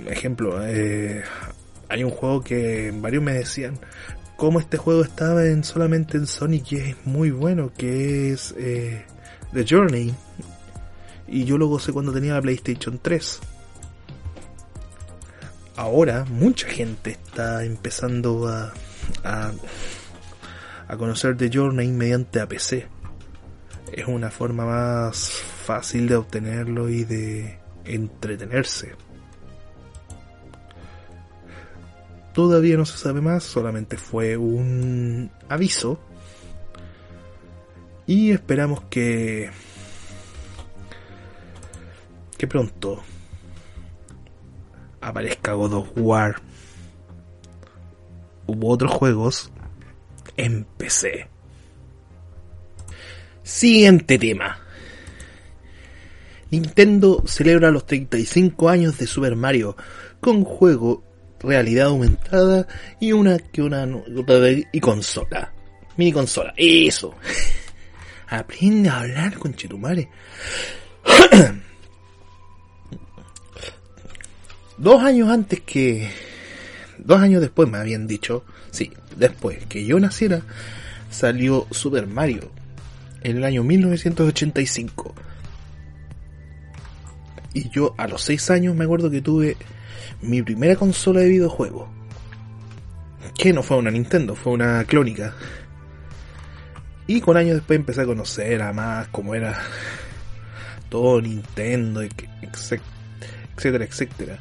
[0.06, 1.22] Ejemplo, eh,
[1.88, 3.78] hay un juego que varios me decían
[4.38, 9.04] cómo este juego estaba en solamente en Sonic y es muy bueno, que es eh,
[9.52, 10.14] The Journey.
[11.26, 13.40] Y yo lo gocé cuando tenía la PlayStation 3.
[15.74, 18.72] ahora mucha gente está empezando a,
[19.24, 19.52] a,
[20.86, 22.86] a conocer The Journey mediante APC.
[23.90, 25.32] Es una forma más
[25.64, 28.94] fácil de obtenerlo y de entretenerse.
[32.38, 35.98] Todavía no se sabe más, solamente fue un aviso.
[38.06, 39.50] Y esperamos que
[42.36, 43.02] que pronto
[45.00, 46.40] aparezca God of War
[48.46, 49.50] u otros juegos
[50.36, 51.26] en PC.
[53.42, 54.60] Siguiente tema.
[56.52, 59.76] Nintendo celebra los 35 años de Super Mario
[60.20, 61.02] con juego,
[61.40, 62.66] realidad aumentada
[63.00, 63.86] y una que una
[64.72, 65.52] y consola.
[65.96, 66.52] Mini consola.
[66.56, 67.14] Eso.
[68.28, 70.08] Aprende a hablar con Chetumare.
[74.78, 76.10] dos años antes que...
[76.98, 80.42] Dos años después me habían dicho, sí, después que yo naciera,
[81.10, 82.50] salió Super Mario
[83.22, 85.14] en el año 1985.
[87.54, 89.56] Y yo a los 6 años me acuerdo que tuve
[90.22, 91.88] mi primera consola de videojuego.
[93.36, 95.34] Que no fue una Nintendo, fue una clónica.
[97.06, 99.58] Y con años después empecé a conocer a más cómo era
[100.88, 104.38] todo Nintendo, etcétera, etcétera.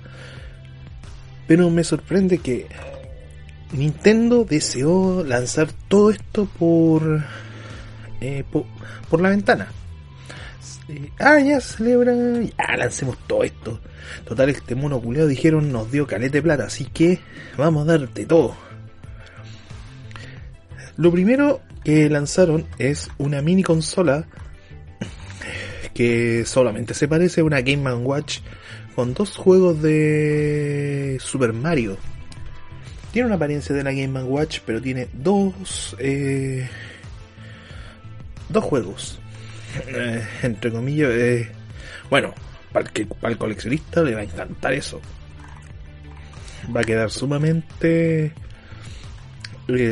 [1.48, 2.68] Pero me sorprende que
[3.72, 7.24] Nintendo deseó lanzar todo esto por,
[8.22, 8.44] eh,
[9.10, 9.68] por, la ventana.
[11.20, 13.80] ah, ya celebra, ya lancemos todo esto.
[14.26, 17.20] Total, este mono culeado dijeron nos dio calete plata, así que
[17.58, 18.56] vamos a darte todo.
[20.98, 24.26] Lo primero que lanzaron es una mini consola
[25.94, 28.40] que solamente se parece a una Game Watch
[28.96, 31.98] con dos juegos de Super Mario.
[33.12, 36.68] Tiene una apariencia de la Game Watch, pero tiene dos eh,
[38.50, 39.20] dos juegos.
[39.90, 41.52] Eh, entre comillas, eh,
[42.10, 42.34] bueno,
[42.84, 45.02] para el, para coleccionista le va a encantar eso.
[46.76, 48.34] Va a quedar sumamente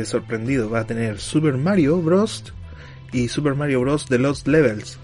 [0.04, 0.70] sorprendido.
[0.70, 2.52] Va a tener Super Mario Bros.
[3.12, 4.06] y Super Mario Bros.
[4.06, 4.98] The Lost Levels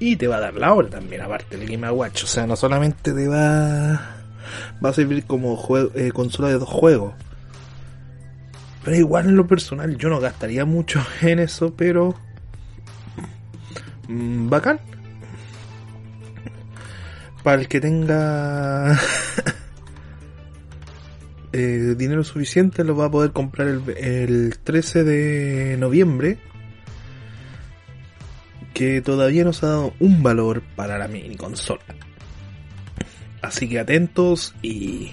[0.00, 2.24] y te va a dar la hora también, aparte del Game Watch.
[2.24, 4.16] O sea, no solamente te va,
[4.84, 5.58] va a servir como
[5.94, 7.14] eh, consola de dos juegos.
[8.84, 12.14] Pero igual en lo personal yo no gastaría mucho en eso, pero...
[14.08, 14.80] Mm, bacán.
[17.44, 18.92] Para el que tenga
[21.52, 26.38] eh, dinero suficiente lo va a poder comprar el, el 13 de noviembre
[28.74, 31.84] que todavía nos ha dado un valor para la mini consola.
[33.40, 35.12] Así que atentos y...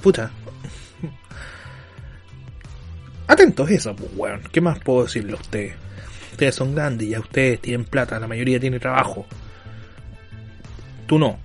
[0.00, 0.30] Puta.
[3.26, 4.42] Atentos eso, pues weón.
[4.52, 5.74] ¿Qué más puedo decirle a ustedes?
[6.30, 9.26] Ustedes son grandes, ya ustedes tienen plata, la mayoría tiene trabajo.
[11.08, 11.38] Tú no.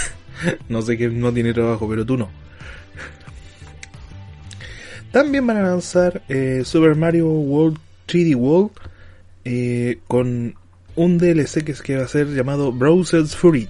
[0.68, 2.30] no sé que no tiene trabajo, pero tú no.
[5.12, 8.70] También van a lanzar eh, Super Mario World 3D World
[9.44, 10.56] eh, con
[10.96, 13.68] un DLC que, es que va a ser llamado Browser's Fury.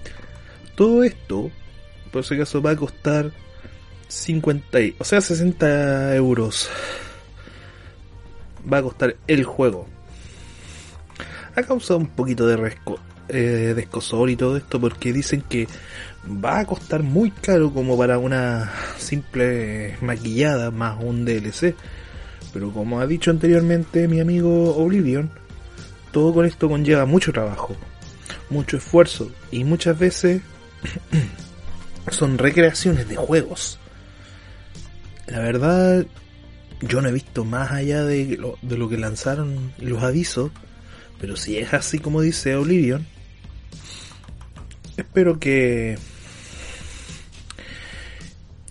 [0.77, 1.51] Todo esto,
[2.13, 3.33] por si acaso, va a costar
[4.07, 6.71] 50, o sea, 60 euros.
[8.73, 9.87] Va a costar el juego.
[11.57, 15.67] Ha causado un poquito de resco, eh, escosor y todo esto porque dicen que
[16.27, 21.75] va a costar muy caro como para una simple maquillada más un DLC.
[22.53, 25.31] Pero como ha dicho anteriormente mi amigo Oblivion,
[26.13, 27.75] todo con esto conlleva mucho trabajo,
[28.51, 30.43] mucho esfuerzo y muchas veces
[32.11, 33.79] son recreaciones de juegos.
[35.27, 36.07] La verdad,
[36.81, 40.53] yo no he visto más allá de lo, de lo que lanzaron los avisos,
[41.19, 43.07] pero si es así como dice Oblivion,
[44.97, 45.97] espero que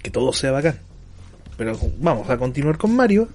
[0.03, 0.77] que todo sea bacán.
[1.57, 3.29] Pero vamos a continuar con Mario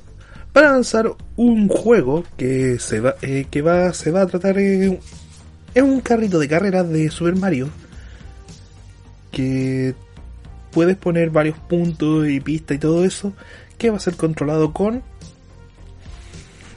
[0.52, 5.00] para lanzar un juego que se va, eh, que va, se va a tratar en,
[5.76, 7.68] un carrito de carreras de Super Mario
[9.30, 9.94] que
[10.72, 13.32] puedes poner varios puntos y pistas y todo eso
[13.78, 15.02] que va a ser controlado con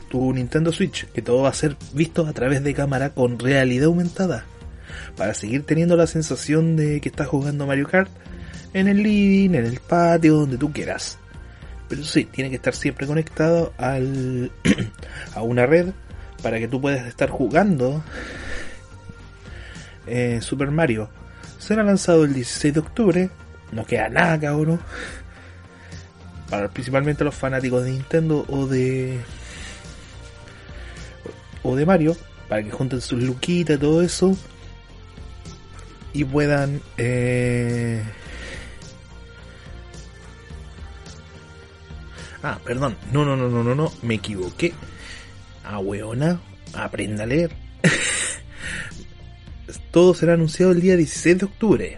[0.10, 3.86] tu Nintendo Switch, que todo va a ser visto a través de cámara con realidad
[3.86, 4.46] aumentada,
[5.22, 8.10] para seguir teniendo la sensación de que estás jugando Mario Kart
[8.74, 11.20] en el living, en el patio, donde tú quieras.
[11.88, 14.52] Pero sí, tiene que estar siempre conectado al,
[15.36, 15.90] a una red
[16.42, 18.04] para que tú puedas estar jugando
[20.08, 21.08] eh, Super Mario
[21.60, 23.30] será lanzado el 16 de octubre.
[23.72, 24.80] No queda nada, cabrón.
[26.50, 29.20] Para principalmente los fanáticos de Nintendo o de.
[31.62, 32.18] o de Mario.
[32.50, 34.36] Para que junten sus luquitas y todo eso.
[36.14, 36.82] Y puedan.
[36.98, 38.04] Eh...
[42.44, 42.98] Ah, perdón.
[43.12, 43.92] No, no, no, no, no, no.
[44.02, 44.74] Me equivoqué.
[45.64, 46.40] Ah, weona.
[46.74, 47.52] Aprenda a leer.
[49.92, 51.98] Todo será anunciado el día 16 de octubre.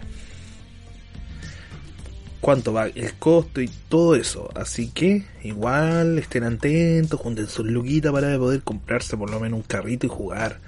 [2.40, 4.50] Cuánto va el costo y todo eso.
[4.54, 9.62] Así que igual estén atentos, junten sus luquitas para poder comprarse por lo menos un
[9.62, 10.60] carrito y jugar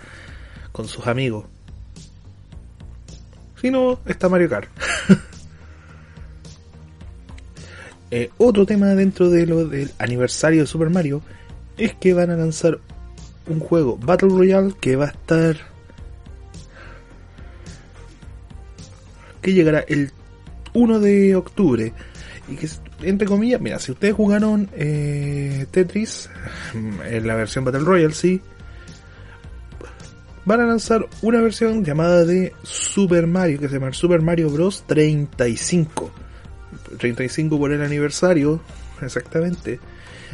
[0.72, 1.44] con sus amigos.
[3.60, 4.68] Si no, está Mario Kart.
[8.12, 11.22] Eh, otro tema dentro de lo del aniversario de Super Mario
[11.76, 12.78] es que van a lanzar
[13.48, 15.56] un juego Battle Royale que va a estar
[19.42, 20.12] que llegará el
[20.72, 21.92] 1 de octubre
[22.48, 22.68] y que
[23.02, 26.30] entre comillas, mira, si ustedes jugaron eh, Tetris
[26.74, 28.40] en la versión Battle Royale, sí,
[30.46, 34.84] van a lanzar una versión llamada de Super Mario que se llama Super Mario Bros.
[34.86, 36.10] 35
[36.98, 38.60] 35 por el aniversario,
[39.02, 39.80] exactamente,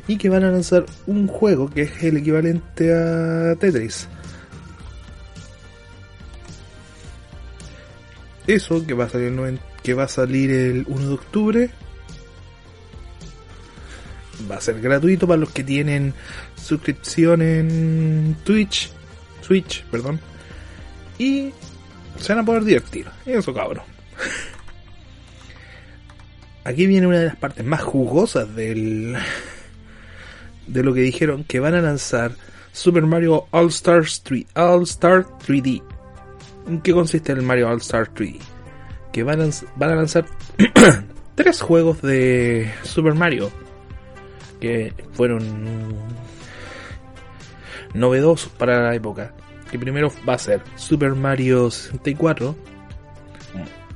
[0.06, 4.08] y que van a lanzar un juego que es el equivalente a Tetris.
[8.46, 11.70] Eso que va a salir el, que va a salir el 1 de octubre.
[14.50, 16.12] Va a ser gratuito para los que tienen
[16.56, 18.92] suscripción en Twitch,
[19.46, 20.20] Twitch, perdón,
[21.18, 21.52] y
[22.18, 23.06] se van a poder divertir.
[23.26, 23.84] Eso cabrón.
[26.64, 29.16] aquí viene una de las partes más jugosas del
[30.66, 32.32] de lo que dijeron que van a lanzar
[32.72, 35.82] Super Mario All Stars 3 All Star 3D.
[36.68, 38.38] ¿En qué consiste el Mario All Star 3D?
[39.12, 40.24] Que van a, van a lanzar
[41.34, 43.50] tres juegos de Super Mario
[44.60, 45.42] que fueron
[47.94, 49.34] novedosos para la época.
[49.70, 52.54] Que primero va a ser Super Mario 64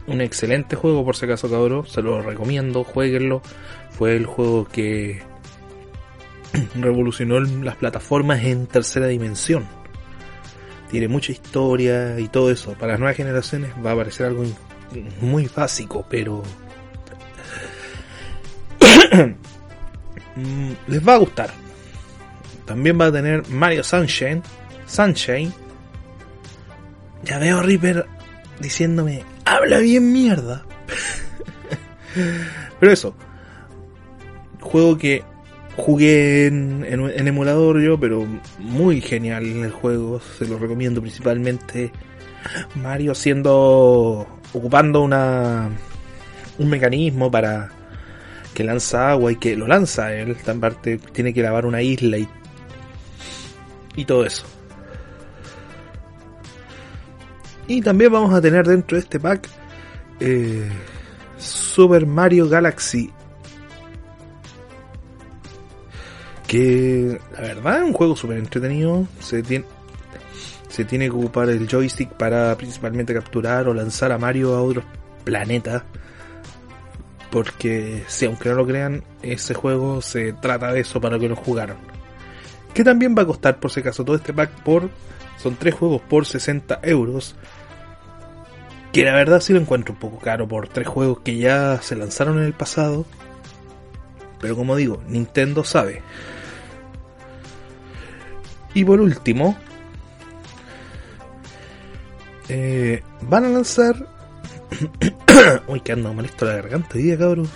[0.06, 3.42] un excelente juego por si acaso cabrón, se lo recomiendo, jueguenlo.
[3.90, 5.20] Fue el juego que
[6.74, 9.66] revolucionó las plataformas en tercera dimensión.
[10.90, 12.74] Tiene mucha historia y todo eso.
[12.74, 14.44] Para las nuevas generaciones va a parecer algo
[15.20, 16.42] muy básico, pero
[20.36, 21.65] mm, les va a gustar.
[22.66, 24.42] También va a tener Mario Sunshine.
[24.86, 25.52] Sunshine.
[27.24, 28.06] Ya veo a Reaper
[28.60, 30.64] diciéndome, habla bien mierda.
[32.80, 33.16] Pero eso,
[34.60, 35.22] juego que
[35.76, 36.84] jugué en,
[37.26, 38.26] emulador yo, pero
[38.58, 41.92] muy genial el juego, se lo recomiendo principalmente.
[42.76, 45.68] Mario siendo, ocupando una,
[46.58, 47.70] un mecanismo para
[48.54, 52.18] que lanza agua y que lo lanza él, esta parte tiene que lavar una isla
[52.18, 52.28] y,
[53.96, 54.44] y todo eso.
[57.68, 59.48] Y también vamos a tener dentro de este pack
[60.20, 60.70] eh,
[61.36, 63.10] Super Mario Galaxy.
[66.46, 69.08] Que la verdad es un juego súper entretenido.
[69.18, 69.64] Se tiene,
[70.68, 74.84] se tiene que ocupar el joystick para principalmente capturar o lanzar a Mario a otros
[75.24, 75.82] planetas.
[77.32, 81.34] Porque si aunque no lo crean, ese juego se trata de eso para que lo
[81.34, 81.95] jugaron.
[82.76, 84.90] Que también va a costar por si acaso todo este pack por...
[85.38, 87.34] Son tres juegos por 60 euros
[88.92, 91.96] que la verdad sí lo encuentro un poco caro por tres juegos que ya se
[91.96, 93.04] lanzaron en el pasado.
[94.40, 96.02] Pero como digo, Nintendo sabe.
[98.72, 99.56] Y por último,
[102.48, 104.06] eh, van a lanzar.
[105.68, 107.48] Uy, que ando molesto la garganta día, cabrón.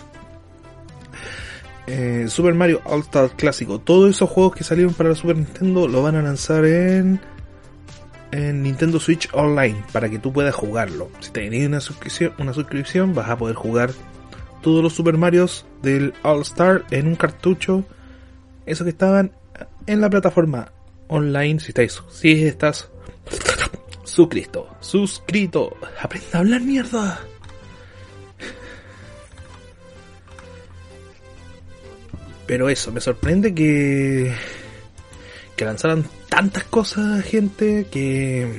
[1.93, 3.80] Eh, Super Mario All Star Clásico.
[3.80, 7.20] Todos esos juegos que salieron para la Super Nintendo lo van a lanzar en
[8.30, 11.11] en Nintendo Switch Online para que tú puedas jugarlo.
[11.18, 13.91] Si tienes una suscripción, una suscripción vas a poder jugar
[14.62, 17.84] todos los Super Marios del All Star en un cartucho.
[18.66, 19.32] Esos que estaban
[19.88, 20.70] en la plataforma
[21.09, 21.59] online.
[21.59, 22.88] Si estáis, si estás
[24.05, 27.20] suscrito, suscrito, aprenda a hablar mierda.
[32.51, 34.34] Pero eso, me sorprende que
[35.55, 38.53] que lanzaran tantas cosas, gente, que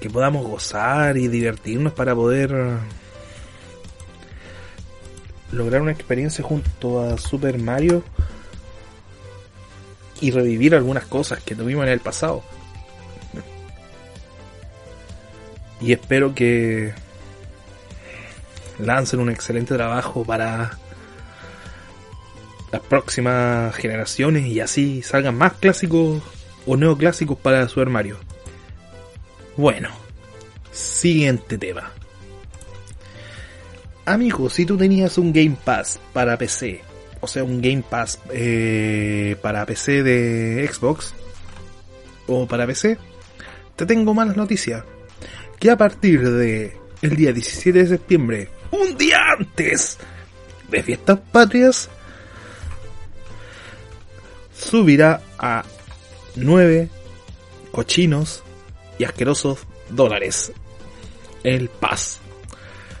[0.00, 2.52] que podamos gozar y divertirnos para poder
[5.52, 8.02] lograr una experiencia junto a Super Mario
[10.20, 12.42] y revivir algunas cosas que tuvimos en el pasado.
[15.80, 16.92] Y espero que
[18.80, 20.81] lancen un excelente trabajo para
[22.72, 26.22] las próximas generaciones y así salgan más clásicos
[26.66, 28.16] o neoclásicos para su armario.
[29.56, 29.90] Bueno,
[30.72, 31.92] siguiente tema.
[34.06, 36.80] Amigo, si tú tenías un Game Pass para PC,
[37.20, 41.14] o sea, un Game Pass eh, para PC de Xbox
[42.26, 42.96] o para PC,
[43.76, 44.82] te tengo malas noticias.
[45.60, 49.98] Que a partir de el día 17 de septiembre, un día antes
[50.68, 51.88] de Fiestas Patrias,
[54.62, 55.64] subirá a
[56.36, 56.88] 9
[57.72, 58.42] cochinos
[58.98, 59.60] y asquerosos
[59.90, 60.52] dólares
[61.42, 62.18] el Pass.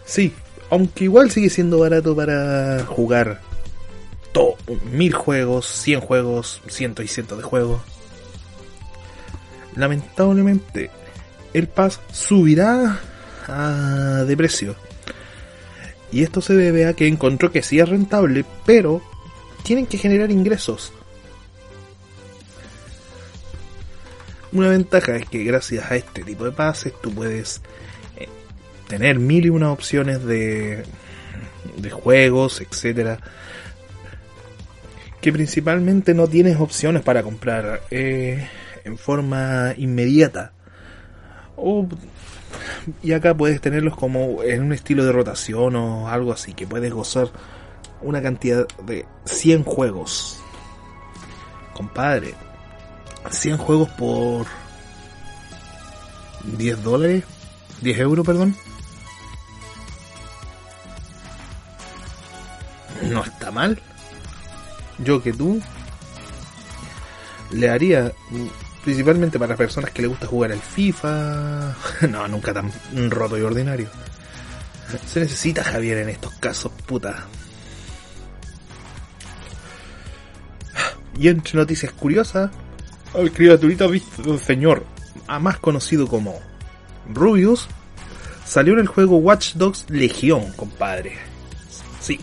[0.04, 0.32] Sí,
[0.70, 3.40] aunque igual sigue siendo barato para jugar
[4.32, 4.56] todo,
[4.90, 7.80] mil juegos, 100 juegos, cientos y cientos de juegos.
[9.76, 10.90] Lamentablemente,
[11.54, 13.00] el Pass subirá
[14.26, 14.74] de precio.
[16.10, 19.02] Y esto se debe a que encontró que sí es rentable, pero
[19.62, 20.92] tienen que generar ingresos.
[24.52, 27.62] Una ventaja es que gracias a este tipo de pases tú puedes
[28.16, 28.28] eh,
[28.86, 30.84] tener mil y una opciones de,
[31.76, 33.18] de juegos, etcétera,
[35.20, 38.48] que principalmente no tienes opciones para comprar eh,
[38.84, 40.52] en forma inmediata.
[43.02, 46.92] y acá puedes tenerlos como en un estilo de rotación o algo así, que puedes
[46.92, 47.28] gozar
[48.02, 50.40] una cantidad de 100 juegos.
[51.72, 52.34] Compadre,
[53.30, 54.46] 100 juegos por
[56.44, 57.24] 10 dólares,
[57.80, 58.56] 10 euros, perdón.
[63.02, 63.80] No está mal.
[64.98, 65.60] Yo que tú
[67.50, 68.12] le haría
[68.84, 71.74] principalmente para personas que le gusta jugar al FIFA.
[72.08, 72.70] No, nunca tan
[73.10, 73.88] roto y ordinario.
[75.06, 77.26] Se necesita Javier en estos casos, puta.
[81.18, 82.50] Y entre noticias curiosas,
[83.14, 83.86] el criaturita
[84.40, 84.84] señor,
[85.40, 86.40] más conocido como
[87.12, 87.68] Rubius,
[88.44, 91.12] salió en el juego Watch Dogs Legión, compadre.
[92.00, 92.18] Sí.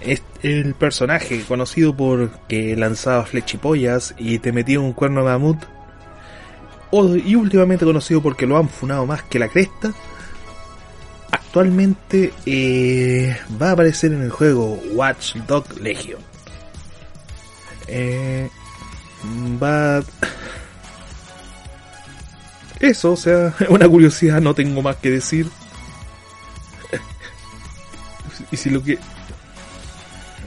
[0.00, 5.58] Es el personaje conocido por que lanzaba flechipollas y te metía un cuerno mamut.
[7.24, 9.92] Y últimamente conocido porque lo han funado más que la cresta.
[11.30, 16.20] Actualmente eh, va a aparecer en el juego Watch Dogs Legion.
[17.86, 18.48] Eh,
[19.62, 20.02] va...
[22.78, 25.48] Eso, o sea, una curiosidad, no tengo más que decir.
[28.50, 28.98] y si lo que...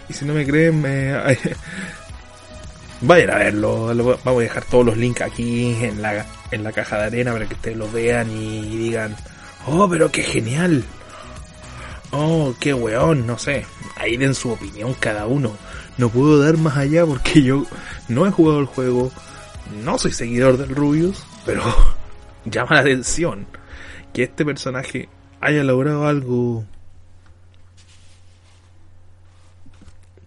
[0.10, 1.14] Y si no me creen, me...
[3.02, 3.88] vayan a verlo.
[4.24, 7.46] Vamos a dejar todos los links aquí en la, en la caja de arena para
[7.46, 9.16] que ustedes lo vean y digan,
[9.68, 10.84] oh, pero qué genial.
[12.12, 13.66] Oh, qué weón, no sé.
[13.96, 15.56] Ahí den su opinión cada uno.
[15.98, 17.66] No puedo dar más allá porque yo
[18.08, 19.12] no he jugado el juego,
[19.84, 21.64] no soy seguidor del Rubius, pero
[22.46, 23.46] llama la atención
[24.12, 26.66] que este personaje haya logrado algo.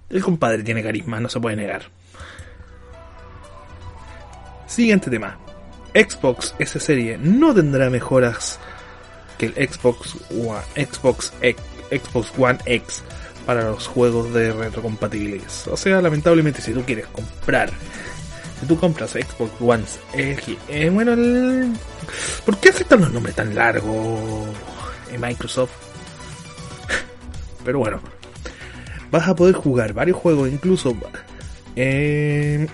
[0.09, 1.83] El compadre tiene carisma, no se puede negar.
[4.67, 5.39] Siguiente tema.
[5.95, 8.61] Xbox S serie no tendrá mejoras
[9.39, 11.33] que el Xbox One, Xbox,
[11.91, 13.03] Xbox One X
[13.47, 15.47] para los juegos de retrocompatibilidad.
[15.71, 17.71] O sea, lamentablemente si tú quieres comprar,
[18.61, 21.73] si tú compras Xbox One X, eh, bueno, el,
[22.45, 24.49] ¿por qué aceptan los nombres tan largos
[25.13, 25.71] en Microsoft?
[27.65, 28.01] Pero bueno,
[29.13, 30.97] vas a poder jugar varios juegos, incluso
[31.77, 32.67] eh,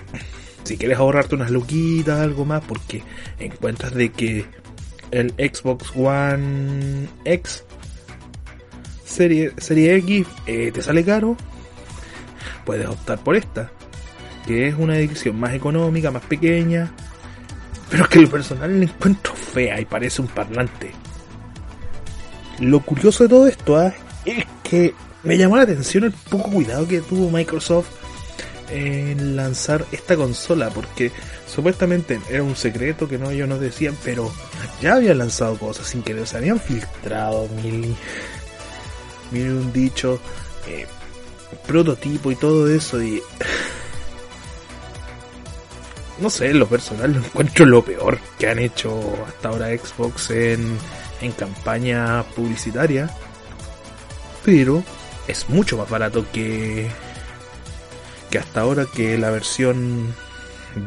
[0.63, 3.03] si quieres ahorrarte unas luquitas, algo más, porque
[3.37, 4.45] encuentras de que
[5.11, 7.63] el Xbox One X
[9.13, 11.37] serie, serie X eh, te sale caro,
[12.65, 13.71] puedes optar por esta,
[14.45, 16.91] que es una edición más económica, más pequeña,
[17.89, 20.91] pero que el personal la encuentro fea y parece un parlante.
[22.59, 23.93] Lo curioso de todo esto ah,
[24.25, 24.93] es que
[25.23, 27.87] me llamó la atención el poco cuidado que tuvo Microsoft
[28.69, 31.11] en lanzar esta consola, porque
[31.47, 34.31] supuestamente era un secreto que no ellos nos decían, pero
[34.81, 37.95] ya habían lanzado cosas sin que se habían filtrado mil
[39.33, 40.19] viene un dicho,
[40.67, 40.87] eh,
[41.67, 43.21] prototipo y todo eso y...
[46.19, 50.77] No sé, lo personal lo encuentro lo peor que han hecho hasta ahora Xbox en,
[51.21, 53.09] en campaña publicitaria.
[54.45, 54.83] Pero
[55.27, 56.87] es mucho más barato que,
[58.29, 60.13] que hasta ahora que la versión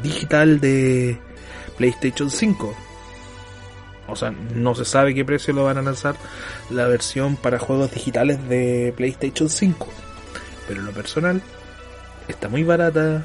[0.03, 1.19] digital de
[1.77, 2.86] PlayStation 5.
[4.09, 6.17] O sea, no se sabe qué precio lo van a lanzar
[6.71, 9.89] la versión para juegos digitales de PlayStation 5.
[10.69, 11.43] Pero en lo personal,
[12.29, 13.25] está muy barata,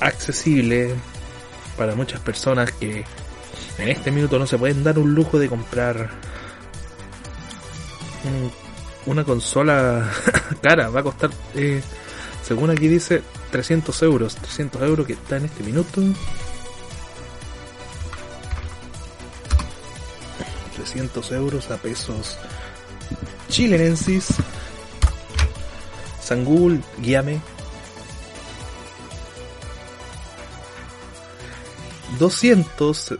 [0.00, 0.94] accesible
[1.76, 3.04] para muchas personas que
[3.78, 6.10] en este minuto no se pueden dar un lujo de comprar
[9.06, 10.10] una consola
[10.62, 10.90] cara.
[10.90, 11.82] Va a costar, eh,
[12.42, 14.36] según aquí dice, 300 euros.
[14.36, 16.02] 300 euros que está en este minuto.
[20.90, 22.36] 300 euros a pesos
[23.48, 24.34] chilenensis.
[26.20, 27.40] Sangul, guíame.
[32.18, 33.18] 200,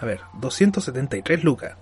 [0.00, 1.76] a ver, 273 lucas.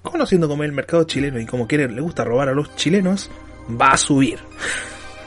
[0.00, 3.30] Conociendo cómo es el mercado chileno y como quiere, le gusta robar a los chilenos,
[3.68, 4.38] va a subir.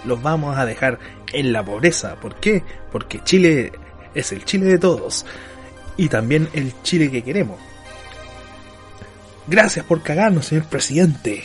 [0.05, 0.97] Los vamos a dejar
[1.33, 2.15] en la pobreza.
[2.15, 2.63] ¿Por qué?
[2.89, 3.73] Porque Chile
[4.15, 5.25] es el Chile de todos.
[5.97, 7.59] Y también el Chile que queremos.
[9.47, 11.43] Gracias por cagarnos, señor presidente.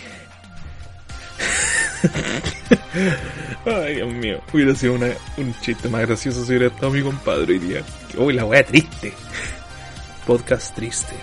[3.64, 4.40] Ay, Dios mío.
[4.52, 7.82] Hubiera sido un chiste más gracioso si hubiera estado mi compadre hoy día.
[8.16, 9.12] Uy, la wea triste.
[10.26, 11.14] Podcast triste.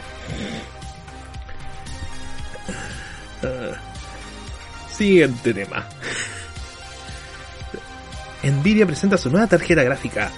[3.44, 3.78] Ah.
[4.92, 5.88] siguiente tema.
[8.44, 10.32] Nvidia presenta su nueva tarjeta gráfica.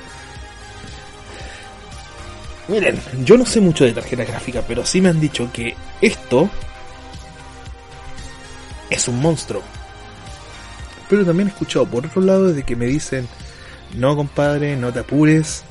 [2.72, 6.50] Miren, yo no sé mucho de tarjeta gráfica, pero sí me han dicho que esto
[8.90, 9.62] es un monstruo.
[11.10, 13.28] Pero también he escuchado por otro lado de que me dicen,
[13.98, 15.64] no compadre, no te apures.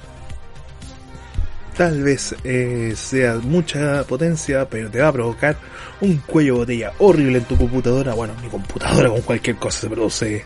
[1.75, 5.57] Tal vez eh, sea mucha potencia, pero te va a provocar
[6.03, 8.13] un cuello botella horrible en tu computadora.
[8.13, 10.45] Bueno, mi computadora con cualquier cosa se produce eh,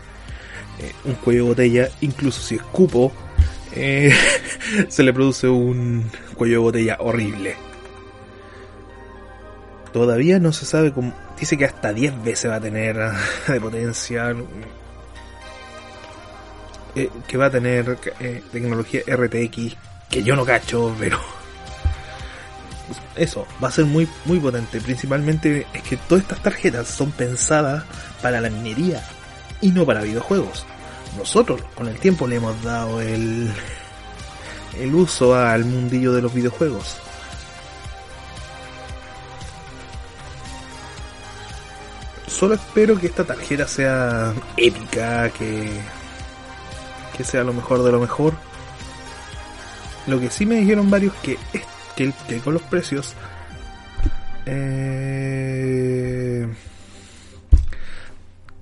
[1.03, 3.11] un cuello botella, incluso si escupo,
[3.73, 4.13] eh,
[4.87, 7.55] se le produce un cuello de botella horrible.
[9.91, 11.13] Todavía no se sabe cómo.
[11.39, 12.97] Dice que hasta 10 veces va a tener
[13.47, 14.35] de potencia.
[16.95, 19.75] Eh, que va a tener eh, tecnología RTX.
[20.09, 21.19] Que yo no cacho, pero.
[23.15, 24.81] Eso, va a ser muy, muy potente.
[24.81, 27.83] Principalmente es que todas estas tarjetas son pensadas
[28.21, 29.01] para la minería
[29.61, 30.65] y no para videojuegos.
[31.17, 33.49] Nosotros con el tiempo le hemos dado el,
[34.79, 36.97] el uso al mundillo de los videojuegos.
[42.27, 45.69] Solo espero que esta tarjeta sea épica, que,
[47.15, 48.33] que sea lo mejor de lo mejor.
[50.07, 51.63] Lo que sí me dijeron varios que es
[51.95, 53.15] que, que con los precios
[54.45, 56.47] eh,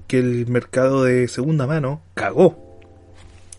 [0.07, 2.72] que el mercado de segunda mano cagó.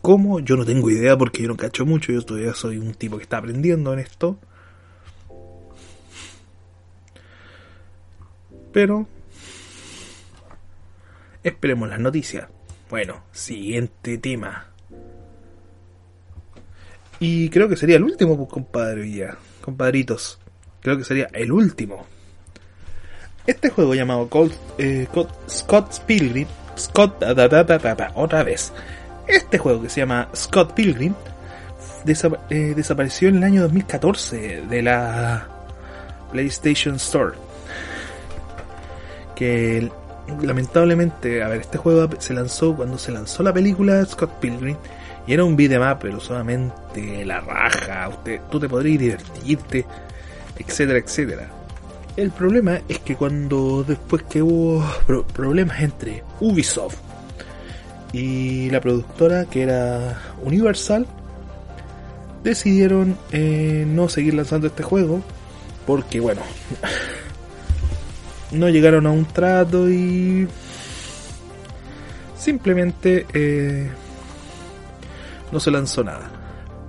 [0.05, 0.39] ¿Cómo?
[0.41, 3.23] Yo no tengo idea porque yo no cacho mucho, yo todavía soy un tipo que
[3.23, 4.39] está aprendiendo en esto.
[8.71, 9.09] Pero
[11.43, 12.49] esperemos las noticias.
[12.91, 14.67] Bueno, siguiente tema.
[17.19, 19.39] Y creo que sería el último, pues, compadre, ya.
[19.63, 20.39] Compadritos.
[20.83, 22.05] Creo que sería el último.
[23.47, 25.09] Este juego llamado Cold, eh,
[25.49, 26.47] Scott Pilgrim.
[26.77, 27.25] Scott.
[28.15, 28.71] otra vez.
[29.27, 31.15] Este juego que se llama Scott Pilgrim.
[32.51, 35.47] Eh, desapareció en el año 2014 de la
[36.31, 37.33] PlayStation Store.
[39.35, 39.91] Que
[40.43, 44.77] lamentablemente, a ver, este juego se lanzó cuando se lanzó la película Scott Pilgrim
[45.27, 49.87] y era un beat'em pero solamente la raja, usted, tú te podrías divertirte,
[50.59, 51.49] etcétera, etcétera.
[52.17, 54.85] El problema es que cuando después que hubo
[55.33, 57.04] problemas entre Ubisoft
[58.15, 61.05] y la productora que era Universal,
[62.45, 65.21] decidieron eh, no seguir lanzando este juego
[65.85, 66.41] porque bueno,
[68.53, 70.47] no llegaron a un trato y
[72.39, 73.91] simplemente eh,
[75.51, 76.31] no se lanzó nada.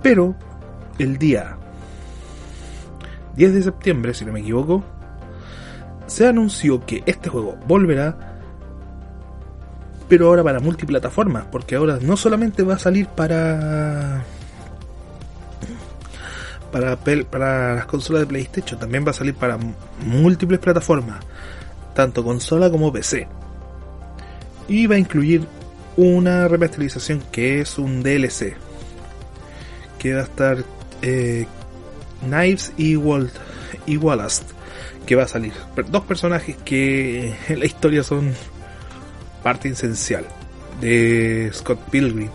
[0.02, 0.36] Pero
[1.00, 1.56] el día
[3.34, 4.84] 10 de septiembre, si no me equivoco,
[6.06, 8.35] se anunció que este juego volverá,
[10.08, 14.24] pero ahora para multiplataformas, porque ahora no solamente va a salir para
[16.70, 19.58] para, para las consolas de PlayStation, también va a salir para
[20.04, 21.24] múltiples plataformas,
[21.94, 23.26] tanto consola como PC.
[24.68, 25.46] Y va a incluir
[25.96, 28.56] una remasterización que es un DLC,
[29.98, 30.64] que va a estar
[31.02, 31.46] eh,
[32.20, 33.32] Knives y, Walt,
[33.86, 34.42] y Wallace,
[35.06, 35.52] que va a salir.
[35.88, 38.34] Dos personajes que en la historia son
[39.46, 40.24] parte esencial
[40.80, 42.30] de Scott Pilgrim.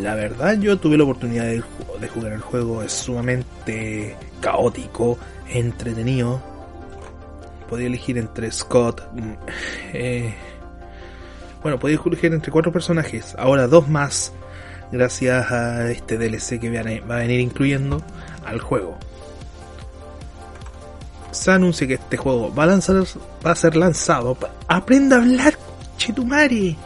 [0.00, 1.60] La verdad yo tuve la oportunidad de,
[2.06, 6.40] jugar el juego, es sumamente caótico, entretenido.
[7.68, 9.32] Podía elegir entre Scott, mm,
[9.92, 10.36] eh,
[11.64, 14.32] bueno, podía elegir entre cuatro personajes, ahora dos más,
[14.92, 18.00] gracias a este DLC que va a venir incluyendo
[18.44, 18.96] al juego.
[21.36, 24.38] Se anuncia que este juego va a, ser lanzado.
[24.68, 25.54] Aprenda a hablar,
[25.98, 26.76] Chetumari.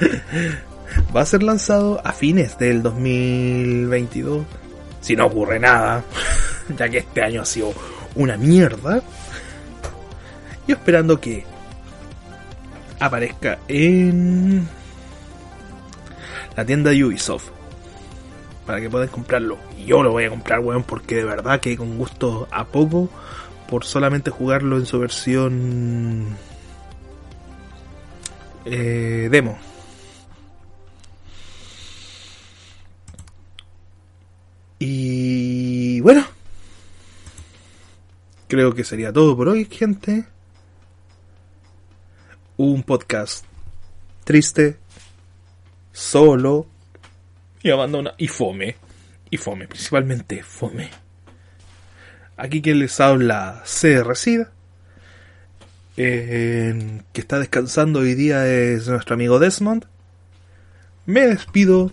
[1.14, 4.46] va a ser lanzado a fines del 2022.
[5.00, 6.04] Si no ocurre nada,
[6.78, 7.74] ya que este año ha sido
[8.14, 9.02] una mierda.
[10.68, 11.44] Y esperando que
[13.00, 14.68] aparezca en
[16.56, 17.55] la tienda Ubisoft
[18.66, 19.58] para que puedan comprarlo.
[19.86, 23.08] Yo lo voy a comprar, weón, porque de verdad que con gusto a poco
[23.68, 26.36] por solamente jugarlo en su versión
[28.64, 29.58] eh, demo.
[34.78, 36.24] Y bueno,
[38.48, 40.26] creo que sería todo por hoy, gente.
[42.58, 43.44] Un podcast
[44.24, 44.78] triste,
[45.92, 46.66] solo
[47.66, 48.76] y abandona y fome.
[49.30, 50.90] Y fome, principalmente fome.
[52.36, 54.04] Aquí quien les habla C.
[54.04, 54.52] Resida.
[55.96, 59.86] que está descansando hoy día es nuestro amigo Desmond.
[61.06, 61.92] Me despido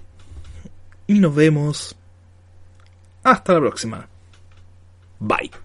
[1.07, 1.95] y nos vemos
[3.23, 4.07] hasta la próxima.
[5.19, 5.62] Bye.